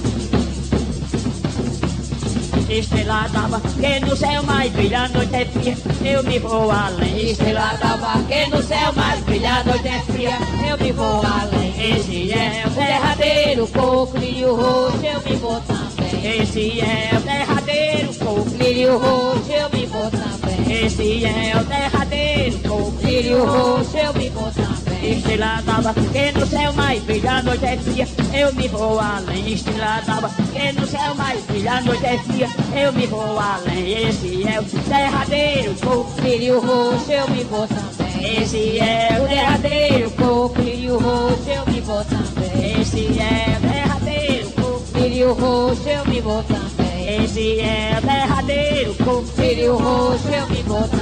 [2.69, 7.29] Estrela d'alva que no céu mais brilha, a noite é fria, eu me vou além.
[7.29, 11.95] Estrela d'alva que no céu mais brilha, a noite é fria, eu me vou além.
[11.95, 16.41] Esse é o derradeiro coco, lírio roxo, eu me vou também.
[16.41, 18.49] Esse é o derradeiro coco.
[18.57, 20.85] Lírio roxo, eu me vou também.
[20.85, 23.05] Esse é o derradeiro coco.
[23.05, 24.82] Lírio roxo, eu me vou também.
[25.03, 29.53] Estrela d'alva que no céu mais brilha, noite é fria, eu me vou além.
[29.53, 34.07] Estrela d'alva que no céu mais brilha, noite é fria, eu me vou além.
[34.07, 36.21] Esse é o derradeiro coco.
[36.21, 38.41] Lírio roxo, eu me vou também.
[38.41, 42.81] Esse é o derradeiro coco, lírio roxo, eu me vou também.
[42.81, 44.99] Esse é o derradeiro coco.
[44.99, 47.23] Lírio roxo, eu me vou também.
[47.25, 48.95] Esse é o derradeiro.
[49.37, 50.92] Lírio roxo, eu me vou também.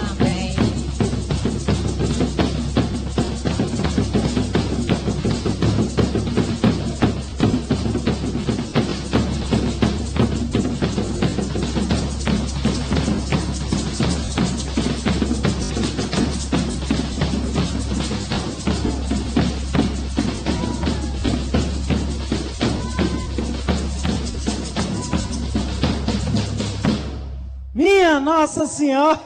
[28.52, 29.18] Nossa Senhora!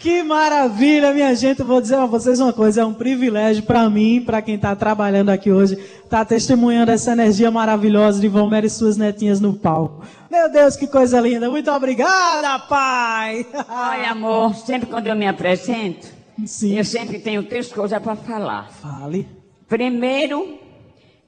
[0.00, 1.60] Que maravilha, minha gente.
[1.60, 4.74] Eu vou dizer a vocês uma coisa: é um privilégio para mim, para quem está
[4.74, 9.52] trabalhando aqui hoje, estar tá testemunhando essa energia maravilhosa de Valmera e suas netinhas no
[9.52, 10.02] palco.
[10.30, 11.50] Meu Deus, que coisa linda.
[11.50, 13.46] Muito obrigada, pai.
[13.68, 16.06] Olha, amor, sempre quando eu me apresento,
[16.46, 16.78] Sim.
[16.78, 18.70] eu sempre tenho três coisas para falar.
[18.70, 19.28] Fale.
[19.68, 20.58] Primeiro,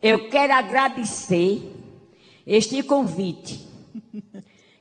[0.02, 1.62] eu quero agradecer
[2.46, 3.66] este convite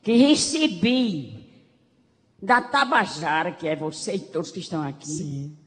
[0.05, 1.49] que recebi
[2.39, 5.57] da Tabajara, que é você e todos que estão aqui, Sim.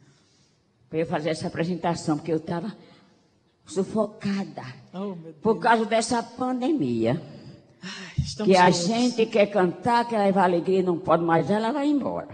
[0.88, 2.72] para eu fazer essa apresentação, porque eu estava
[3.66, 4.62] sufocada
[4.94, 7.20] Oh, por causa dessa pandemia.
[8.44, 8.86] Que a todos.
[8.86, 12.28] gente quer cantar, quer levar alegria, não pode mais, ela vai embora.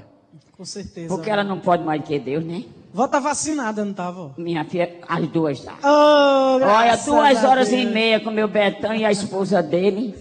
[0.53, 1.09] Com certeza.
[1.09, 2.65] Porque ela não pode mais que Deus, né?
[2.95, 4.31] Vó tá vacinada, não tá, vó?
[4.39, 5.75] Minha filha, as duas já.
[5.83, 7.83] Oh, Olha, duas horas Deus.
[7.83, 10.15] e meia com meu Betão e a esposa dele,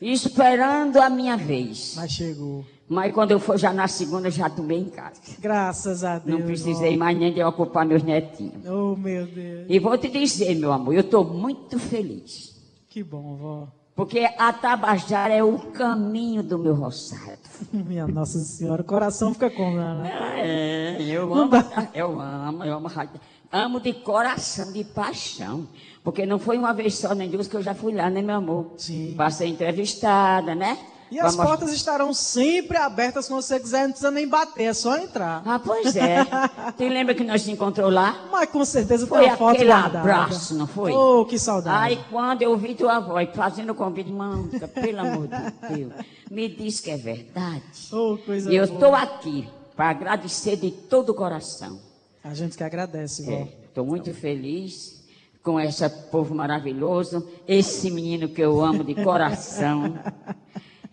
[0.00, 1.92] esperando a minha vez.
[1.96, 2.64] Mas chegou.
[2.88, 5.20] Mas quando eu for já na segunda, já tomei em casa.
[5.38, 6.38] Graças a Deus.
[6.40, 8.64] Não precisei mais nem de ocupar meus netinhos.
[8.66, 9.66] Oh, meu Deus.
[9.68, 12.54] E vou te dizer, meu amor, eu estou muito feliz.
[12.88, 13.68] Que bom, vó.
[13.94, 17.38] Porque a Tabajara é o caminho do meu roçado.
[17.72, 20.10] Minha Nossa Senhora, o coração fica como, né?
[20.36, 21.52] É, eu amo,
[21.94, 23.20] eu amo, eu amo, rádio.
[23.52, 25.68] amo de coração, de paixão.
[26.02, 28.34] Porque não foi uma vez só, nem duas, que eu já fui lá, né, meu
[28.34, 28.72] amor?
[28.76, 29.14] Sim.
[29.16, 30.76] Passei entrevistada, né?
[31.10, 34.72] E as mostrar- portas estarão sempre abertas quando você quiser, não precisa nem bater, é
[34.72, 35.42] só entrar.
[35.44, 36.24] Ah, pois é.
[36.76, 38.26] Te lembra que nós se encontrou lá?
[38.32, 39.98] Mas com certeza Foi uma foto aquele guardada.
[40.00, 40.92] abraço, não foi?
[40.92, 41.94] Oh, que saudade.
[41.94, 45.92] Aí quando eu vi tua voz fazendo o convite, manca, pelo amor de Deus,
[46.30, 47.62] me diz que é verdade.
[47.92, 51.78] Oh, coisa E eu estou aqui para agradecer de todo o coração.
[52.22, 53.46] A gente que agradece, vó.
[53.68, 55.04] Estou muito feliz
[55.42, 59.98] com esse povo maravilhoso, esse menino que eu amo de coração.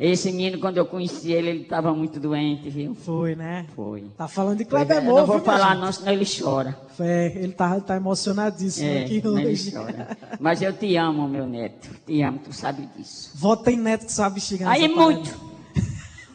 [0.03, 2.95] Esse menino, quando eu conheci ele, ele estava muito doente, viu?
[2.95, 3.67] Foi, né?
[3.75, 4.03] Foi.
[4.17, 6.75] Tá falando de é, Kleber não Moura, vou viu, falar não, senão ele chora.
[6.99, 9.71] É, ele tá, tá emocionadíssimo É, aqui senão ele hoje.
[9.71, 10.17] chora.
[10.39, 11.87] Mas eu te amo, meu neto.
[12.07, 13.29] Te amo, tu sabe disso.
[13.35, 15.51] Vó tem neto que sabe chegar Aí muito.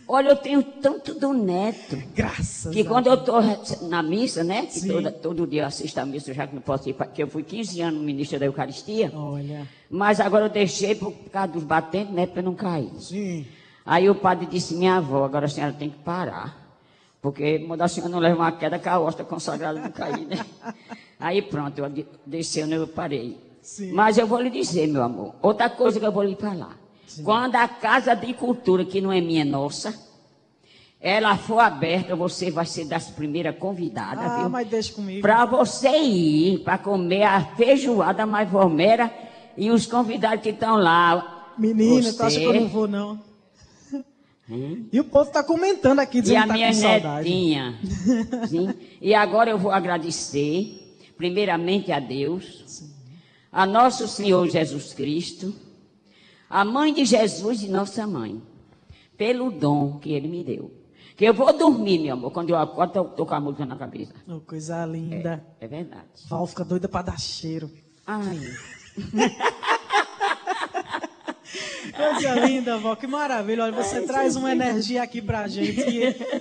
[0.09, 2.01] Olha, eu tenho tanto do neto.
[2.15, 3.43] Graças Que quando eu estou
[3.89, 4.65] na missa, né?
[4.67, 7.21] Que toda, todo dia eu assisto a missa, já que não posso ir, pra- que
[7.21, 9.11] eu fui 15 anos ministro da Eucaristia.
[9.13, 9.67] Olha.
[9.91, 12.25] Mas agora eu deixei por causa dos batentes, né?
[12.25, 12.89] Para não cair.
[13.01, 13.45] Sim.
[13.87, 16.67] Aí o padre disse, minha avó, agora a senhora tem que parar.
[17.23, 20.45] Porque quando a senhora não leva uma queda, que a hosta consagrada não cair, né?
[21.21, 23.39] Aí pronto, eu de- desceu, eu parei.
[23.63, 23.93] Sim.
[23.93, 26.77] Mas eu vou lhe dizer, meu amor, outra coisa que eu vou lhe falar.
[27.25, 29.95] Quando a Casa de Cultura, que não é minha, é nossa,
[31.01, 34.49] ela for aberta, você vai ser das primeiras convidadas, Ah, viu?
[34.51, 35.21] mas deixa comigo.
[35.23, 39.13] Para você ir, para comer a feijoada mais vormera
[39.57, 41.55] e os convidados que estão lá.
[41.57, 43.19] Menina, tu acha que eu Você- não vou, não?
[44.49, 44.87] Hum?
[44.93, 47.29] E o povo tá comentando aqui, E dizendo a que tá minha com saudade.
[47.29, 47.79] netinha.
[48.49, 48.75] Sim.
[49.01, 52.85] E agora eu vou agradecer, primeiramente a Deus,
[53.51, 55.53] a nosso Senhor Jesus Cristo,
[56.49, 58.41] a mãe de Jesus e nossa mãe,
[59.17, 60.71] pelo dom que Ele me deu.
[61.17, 63.75] Que eu vou dormir, meu amor, quando eu acordo, eu tô com a música na
[63.75, 64.13] cabeça.
[64.29, 65.43] Oh, coisa linda.
[65.59, 66.05] É verdade.
[66.29, 67.71] Val fica doida pra dar cheiro.
[68.07, 68.39] Ai,
[71.97, 73.65] Coisa linda, vó, que maravilha.
[73.65, 75.83] Olha, você traz uma energia aqui pra gente.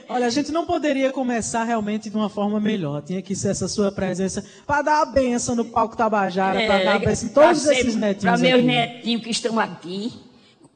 [0.09, 3.01] Olha, a gente não poderia começar realmente de uma forma melhor.
[3.01, 6.95] Tinha que ser essa sua presença para dar a benção no palco Tabajara, para dar
[6.95, 8.23] a benção em todos esses netinhos.
[8.23, 10.13] Para meus netinhos que estão aqui,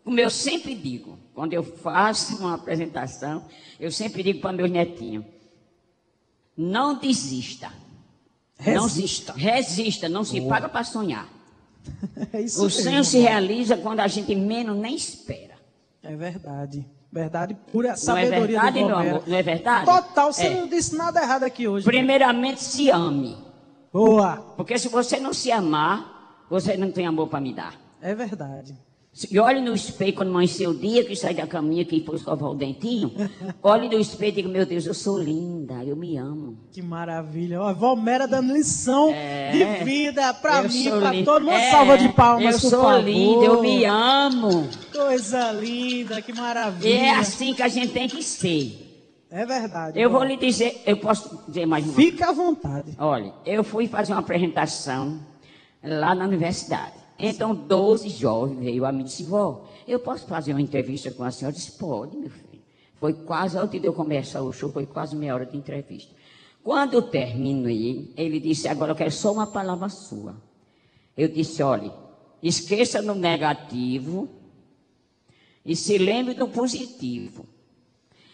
[0.03, 3.45] como eu sempre digo, quando eu faço uma apresentação,
[3.80, 5.25] eu sempre digo para meus netinhos:
[6.57, 7.71] não desista.
[8.59, 9.32] Não Resista.
[9.32, 11.39] resista, não se paga para sonhar.
[12.34, 15.56] É isso O mesmo, sonho se realiza quando a gente menos nem espera.
[16.04, 16.86] É verdade.
[17.12, 19.10] Verdade pura, Não é sabedoria verdade, do Romero.
[19.16, 19.24] amor?
[19.28, 19.86] Não é verdade?
[19.86, 20.60] Total, você É.
[20.60, 21.84] não disse nada errado aqui hoje.
[21.86, 23.36] Primeiramente, se ame.
[23.92, 24.38] Boa.
[24.56, 27.74] Porque se você não se amar, você não tem amor para me dar.
[28.02, 28.76] É verdade.
[29.32, 32.51] E olhe no espelho quando amanhecer o dia que sai da caminha que foi escovar
[32.51, 33.12] o dentinho.
[33.62, 36.57] Olhe no espelho e diga, meu Deus, eu sou linda, eu me amo.
[36.72, 37.60] Que maravilha.
[37.62, 39.12] Ó, Valmera dando lição
[39.51, 40.66] de vida pra É.
[40.66, 41.26] Eu mim, linda.
[41.26, 41.53] todo mundo.
[41.53, 43.03] É, salva de palmas, Eu sou favor.
[43.03, 44.70] linda, eu me amo.
[44.95, 46.93] Coisa linda, que E maravilha.
[46.99, 48.86] é assim que a gente tem que ser.
[49.32, 49.99] É verdade.
[49.99, 52.95] Eu vou lhe dizer, eu posso dizer mais uma Fica à vontade.
[52.97, 55.20] Olha, eu fui fazer uma apresentação
[55.84, 56.99] lá na universidade.
[57.20, 61.24] Então, 12 jovens veio a mim e disse, vó, eu posso fazer uma entrevista com
[61.24, 61.53] a senhora?
[61.53, 62.61] Eu disse, pode, meu filho.
[62.97, 66.13] Foi quase, antes de eu começar o show, foi quase meia hora de entrevista.
[66.63, 70.36] Quando eu terminei, ele disse, agora eu quero só uma palavra sua.
[71.15, 71.93] Eu disse, olha,
[72.41, 74.30] esqueça no negativo
[75.65, 77.45] e se lembre do positivo.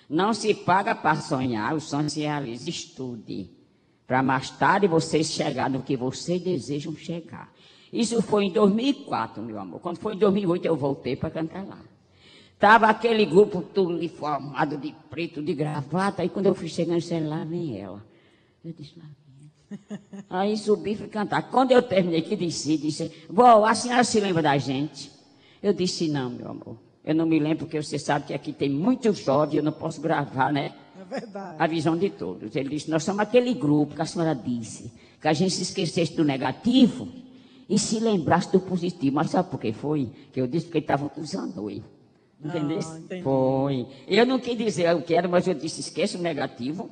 [0.07, 2.69] Não se paga para sonhar, o sonho se realiza.
[2.69, 3.49] Estude.
[4.05, 7.51] Para mais tarde vocês chegar no que vocês desejam chegar.
[7.95, 9.79] Isso foi em 2004, meu amor.
[9.79, 11.79] Quando foi em 2008 eu voltei para cantar lá.
[12.59, 16.21] Tava aquele grupo tudo uniformado de preto, de gravata.
[16.21, 18.05] Aí quando eu fui chegando, disse, lá vem ela.
[18.65, 20.25] Eu disse, lá vem.
[20.29, 21.49] Aí subi e fui cantar.
[21.49, 25.09] Quando eu terminei que disse, disse, vó, a senhora se lembra da gente?
[25.63, 26.77] Eu disse, não, meu amor.
[27.01, 30.01] Eu não me lembro, porque você sabe que aqui tem muitos jovens, eu não posso
[30.01, 30.75] gravar, né?
[30.99, 31.55] É verdade.
[31.57, 32.53] A visão de todos.
[32.57, 34.91] Ele disse, nós somos aquele grupo que a senhora disse,
[35.21, 37.23] que a gente se esquecesse do negativo
[37.69, 39.15] e se lembrasse do positivo.
[39.15, 40.11] Mas sabe por que foi?
[40.31, 41.83] Que eu disse que ele estava usando ele.
[42.43, 42.79] Entendeu?
[42.79, 43.87] Ah, foi.
[44.07, 46.89] Eu não quis dizer o que era, mas eu disse, esqueça o negativo.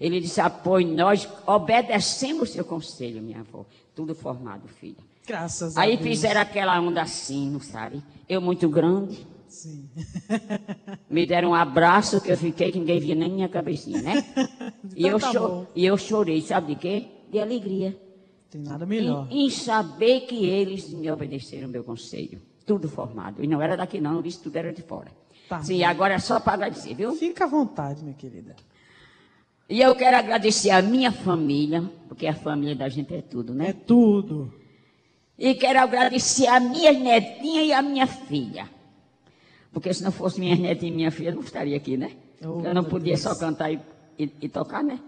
[0.00, 3.66] Ele disse, apoie nós, obedecemos o seu conselho, minha avó.
[3.94, 4.96] Tudo formado, filha.
[5.26, 6.08] Graças a Aí Deus.
[6.08, 8.02] fizeram aquela onda assim, não sabe?
[8.28, 9.26] Eu muito grande.
[9.48, 9.88] Sim.
[11.10, 14.24] Me deram um abraço que eu fiquei que ninguém via nem minha cabecinha, né?
[14.96, 17.06] e, eu tá cho- e eu chorei, sabe de quê?
[17.30, 17.98] De alegria.
[18.50, 19.26] Tem nada melhor.
[19.30, 22.40] Em, em saber que eles me obedeceram meu conselho.
[22.66, 23.42] Tudo formado.
[23.42, 25.10] E não era daqui não, isso tudo era de fora.
[25.48, 27.14] Tá Sim, agora é só para agradecer, viu?
[27.14, 28.54] Fica à vontade, minha querida.
[29.68, 33.56] E eu quero agradecer a minha família, porque a família da gente é tudo, É
[33.56, 33.72] né?
[33.72, 34.52] tudo.
[35.38, 38.68] E quero agradecer a minha netinha e a minha filha.
[39.72, 42.12] Porque se não fosse minha netinha e minha filha, eu não estaria aqui, né?
[42.42, 43.20] Oh, eu não podia Deus.
[43.20, 43.78] só cantar e,
[44.18, 44.98] e- e tocar, né?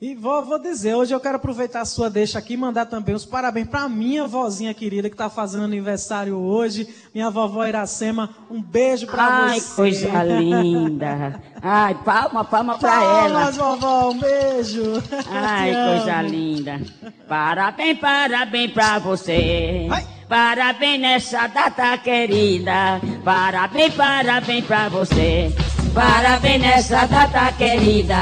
[0.00, 3.16] E vou, vou dizer, hoje eu quero aproveitar a sua deixa aqui e mandar também
[3.16, 8.30] os parabéns para minha vozinha querida que está fazendo aniversário hoje, minha vovó Iracema.
[8.48, 9.74] Um beijo para Ai, você.
[9.74, 11.42] coisa linda.
[11.60, 13.40] Ai, palma, palma pra ela.
[13.40, 15.02] Palmas, vovó, um beijo.
[15.32, 16.80] Ai, coisa linda.
[17.28, 19.88] Parabéns, parabéns pra você.
[19.90, 20.06] Ai.
[20.28, 23.00] Parabéns nessa data querida.
[23.24, 25.52] Parabéns, parabéns pra você.
[25.92, 28.14] Parabéns nessa data querida.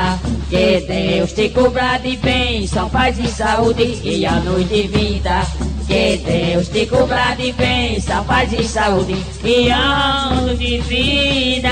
[0.49, 5.43] Que Deus te cubra de bênção, paz e saúde e a noite vida.
[5.89, 11.69] Que Deus te cubra de bênção, paz e saúde e anos de vida.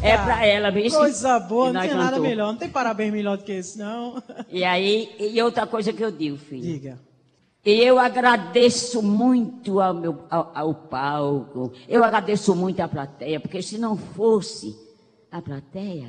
[0.00, 0.96] É pra ela, bicho.
[0.96, 2.52] Coisa boa, não tem nada melhor.
[2.52, 4.22] Não tem parabéns melhor do que esse, não.
[4.48, 6.62] E aí, e outra coisa que eu digo, filho.
[6.62, 7.00] Diga.
[7.64, 13.60] E eu agradeço muito ao, meu, ao, ao palco, eu agradeço muito à plateia, porque
[13.60, 14.76] se não fosse
[15.30, 16.08] a plateia,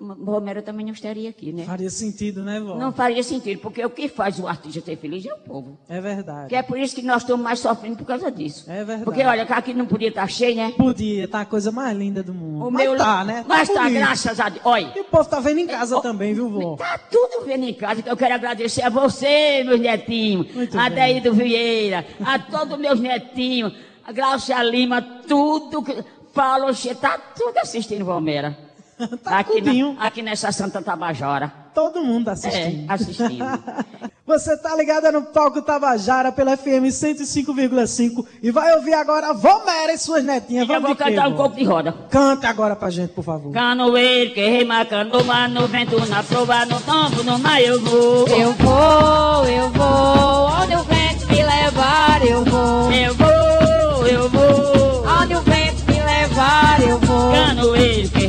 [0.00, 1.64] Romero também não estaria aqui, né?
[1.64, 2.76] Faria sentido, né, vó?
[2.76, 5.78] Não faria sentido, porque o que faz o artista ser feliz é o povo.
[5.88, 6.48] É verdade.
[6.48, 8.64] Que é por isso que nós estamos mais sofrendo por causa disso.
[8.70, 9.04] É verdade.
[9.04, 10.72] Porque olha, aqui não podia estar cheio, né?
[10.76, 12.66] Podia, tá a coisa mais linda do mundo.
[12.66, 13.44] O mas meu tá, né?
[13.48, 13.98] Mas tá, bonito.
[13.98, 14.64] graças a Deus.
[14.64, 14.92] Olha.
[14.96, 16.76] E o povo tá vendo em casa Oh, também, viu, vó?
[16.76, 20.88] Tá tudo vendo em casa, que eu quero agradecer a você, meus netinhos, Muito a
[20.88, 21.14] bem.
[21.20, 23.72] Deído Vieira, a todos meus netinhos,
[24.04, 26.66] a Glaucia Lima, tudo, que- Paulo
[27.00, 28.67] tá tudo assistindo Valmera.
[29.22, 31.52] Tá aqui, na, aqui nessa Santa Tabajara.
[31.74, 32.90] Todo mundo É, assistindo.
[32.90, 33.44] assistindo.
[34.26, 39.98] Você tá ligada no palco Tabajara pela FM 105,5 e vai ouvir agora Vomera e
[39.98, 40.62] suas netinhas.
[40.62, 41.92] eu Vamos vou de quê, cantar um pouco de roda.
[42.10, 43.52] Canta agora pra gente, por favor.
[43.52, 48.26] Canoeiro que rema canoa, no vento, na prova, no tombo, no mar eu vou.
[48.28, 52.92] Eu vou, eu vou, onde o vento me levar, eu vou.
[52.92, 53.07] Eu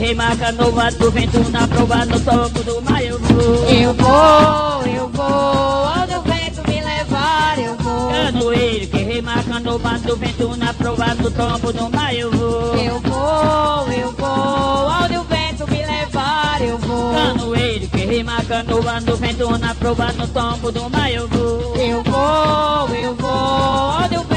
[0.09, 3.69] Canoeiro que rema canoa, no vento, na prova, no tombo, no mar eu vou.
[3.69, 8.09] Eu vou, eu vou, onde o vento me levar, eu vou.
[8.09, 12.75] Canoeiro que rema canoa, no vento, na prova, no tombo, no mar eu vou.
[12.75, 17.13] Eu vou, eu vou, onde o vento me levar, eu vou.
[17.13, 21.75] Canoeiro que rema canoa, no vento, na prova, no tombo, no mar eu vou.
[21.75, 24.28] Eu vou, eu vou, onde o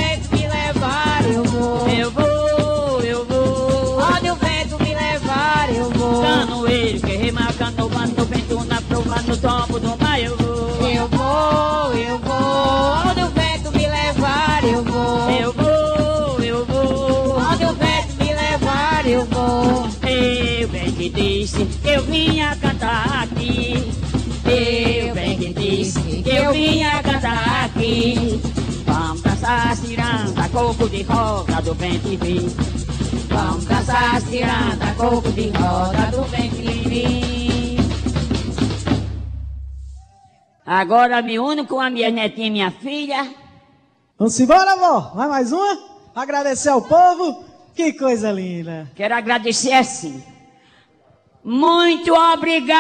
[9.00, 10.88] vento, prova, no tombo, no mar eu vou.
[10.88, 15.30] Eu vou, eu vou, onde o vento me levar, eu vou.
[15.30, 17.38] Eu vou, eu vou.
[17.38, 19.88] Onde o vento me levar, eu vou.
[20.08, 23.92] Eu bem que disse que eu vinha cantar aqui.
[24.44, 28.40] Eu bem que disse que eu vinha cantar aqui.
[28.84, 32.50] Vamos dançar ciranda, coco de roda do que vi.
[33.28, 36.31] Vamos dançar ciranda, coco de roda do
[40.74, 43.30] Agora me uno com a minha netinha e minha filha.
[44.18, 45.12] Vamos embora, vó?
[45.14, 45.78] Vai mais uma?
[46.14, 47.44] Agradecer ao povo.
[47.74, 48.90] Que coisa linda.
[48.94, 50.24] Quero agradecer assim.
[51.44, 52.78] Muito obrigada!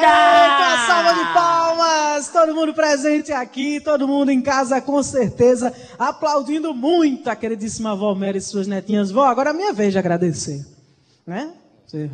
[0.00, 2.28] Eita, salva de palmas!
[2.30, 8.16] Todo mundo presente aqui, todo mundo em casa com certeza, aplaudindo muito a queridíssima avó
[8.16, 9.12] Mary e suas netinhas.
[9.12, 10.66] Vó, agora é minha vez de agradecer.
[11.24, 11.52] Né?
[11.86, 12.10] Você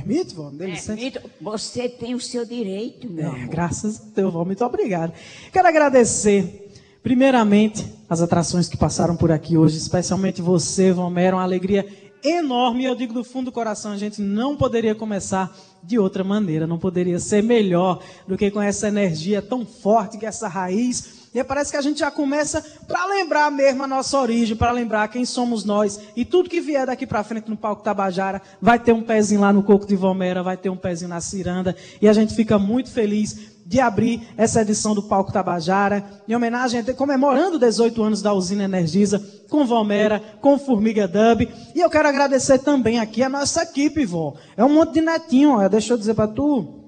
[0.00, 0.50] permite, vó?
[0.50, 3.48] Permito, você tem o seu direito, meu É, amor.
[3.48, 4.44] graças a Deus, vó.
[4.44, 5.12] Muito obrigado.
[5.52, 6.70] Quero agradecer,
[7.02, 11.86] primeiramente, as atrações que passaram por aqui hoje, especialmente você, Vomero, uma alegria
[12.22, 12.82] enorme.
[12.82, 16.66] E eu digo do fundo do coração, a gente não poderia começar de outra maneira,
[16.66, 21.23] não poderia ser melhor do que com essa energia tão forte, que essa raiz.
[21.34, 25.08] E parece que a gente já começa para lembrar mesmo a nossa origem, para lembrar
[25.08, 25.98] quem somos nós.
[26.14, 29.52] E tudo que vier daqui para frente no palco Tabajara vai ter um pezinho lá
[29.52, 31.74] no Coco de Vomera, vai ter um pezinho na Ciranda.
[32.00, 36.84] E a gente fica muito feliz de abrir essa edição do Palco Tabajara, em homenagem,
[36.94, 39.18] comemorando 18 anos da usina Energisa,
[39.48, 41.48] com Valmera, com Formiga Dub.
[41.74, 44.34] E eu quero agradecer também aqui a nossa equipe, vó.
[44.56, 45.68] É um monte de netinho, ó.
[45.68, 46.83] deixa eu dizer para tu.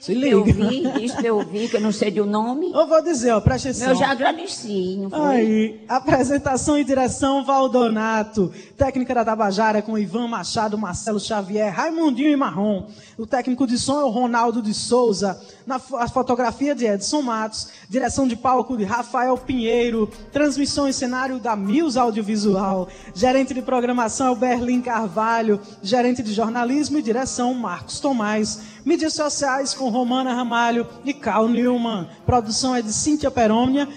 [0.00, 0.28] Se liga.
[0.28, 2.70] Eu vi, isso eu vi, que eu não sei de o nome.
[2.72, 3.88] Eu vou dizer, ó, presta atenção.
[3.88, 5.36] Eu já agradeci, não foi?
[5.36, 12.36] Aí, apresentação e direção Valdonato, técnica da Tabajara com Ivan Machado, Marcelo Xavier, Raimundinho e
[12.36, 12.86] Marrom.
[13.18, 17.68] O técnico de som é o Ronaldo de Souza, na a fotografia de Edson Matos,
[17.88, 24.28] direção de palco de Rafael Pinheiro, transmissão e cenário da Mills Audiovisual, gerente de programação
[24.28, 30.32] é o Berlim Carvalho, gerente de jornalismo e direção Marcos Tomás, mídias sociais com Romana
[30.32, 33.88] Ramalho e Carl Newman, produção é de Cíntia Perônia,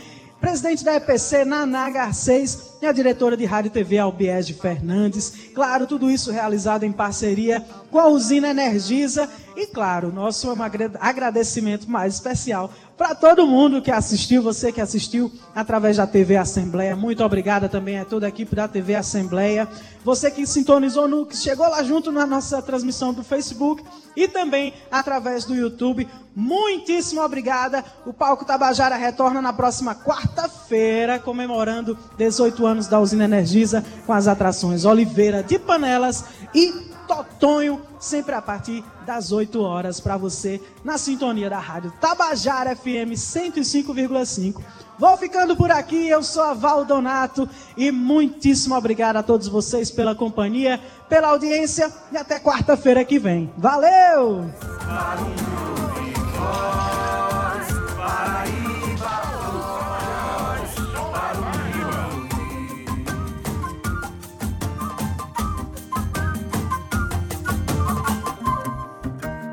[0.41, 5.49] Presidente da EPC, Naná Garcês, e a diretora de Rádio e TV, Albiege Fernandes.
[5.53, 9.29] Claro, tudo isso realizado em parceria com a usina Energisa.
[9.59, 15.29] E, claro, nosso agra- agradecimento mais especial para todo mundo que assistiu, você que assistiu
[15.53, 16.95] através da TV Assembleia.
[16.95, 19.67] Muito obrigada também a toda a equipe da TV Assembleia.
[20.01, 23.83] Você que sintonizou no, que chegou lá junto na nossa transmissão do Facebook
[24.15, 26.07] e também através do YouTube.
[26.33, 27.83] Muitíssimo obrigada.
[28.05, 34.25] O Palco Tabajara retorna na próxima quarta-feira, comemorando 18 anos da usina Energisa com as
[34.25, 36.23] atrações Oliveira de Panelas
[36.55, 42.75] e Totonho, sempre a partir das 8 horas para você na sintonia da rádio Tabajara
[42.75, 44.61] FM 105,5.
[44.99, 49.89] Vou ficando por aqui, eu sou a Val Donato e muitíssimo obrigado a todos vocês
[49.89, 50.79] pela companhia,
[51.09, 53.51] pela audiência e até quarta-feira que vem.
[53.57, 54.45] Valeu!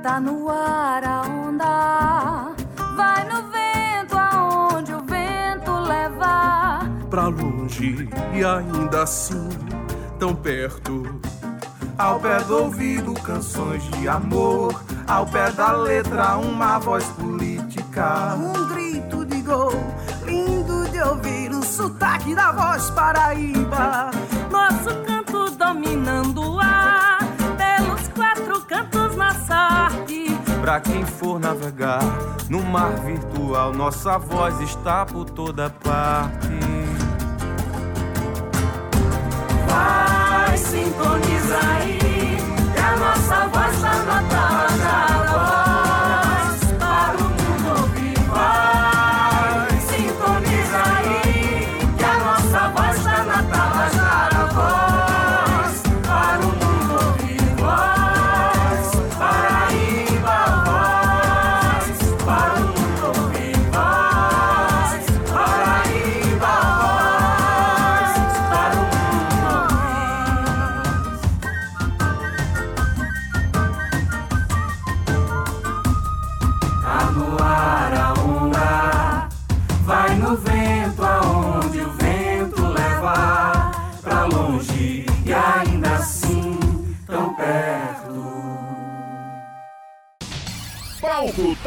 [0.06, 2.54] Tá no ar a onda,
[2.94, 6.88] vai no vento aonde o vento levar.
[7.10, 9.48] pra longe e ainda assim
[10.16, 11.20] tão perto.
[11.98, 14.80] Ao pé do ouvido, canções de amor.
[15.08, 18.36] Ao pé da letra, uma voz política.
[18.36, 19.72] Um grito de gol,
[20.24, 24.12] lindo de ouvir o sotaque da voz paraíba.
[24.52, 26.15] Nosso canto dominando
[30.66, 32.00] Pra quem for navegar
[32.50, 36.48] no mar virtual, nossa voz está por toda parte.
[39.68, 41.98] Vai, sintoniza aí,
[42.74, 45.65] que a nossa voz tá na voz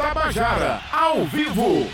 [0.00, 1.86] Tabajara, ao vivo.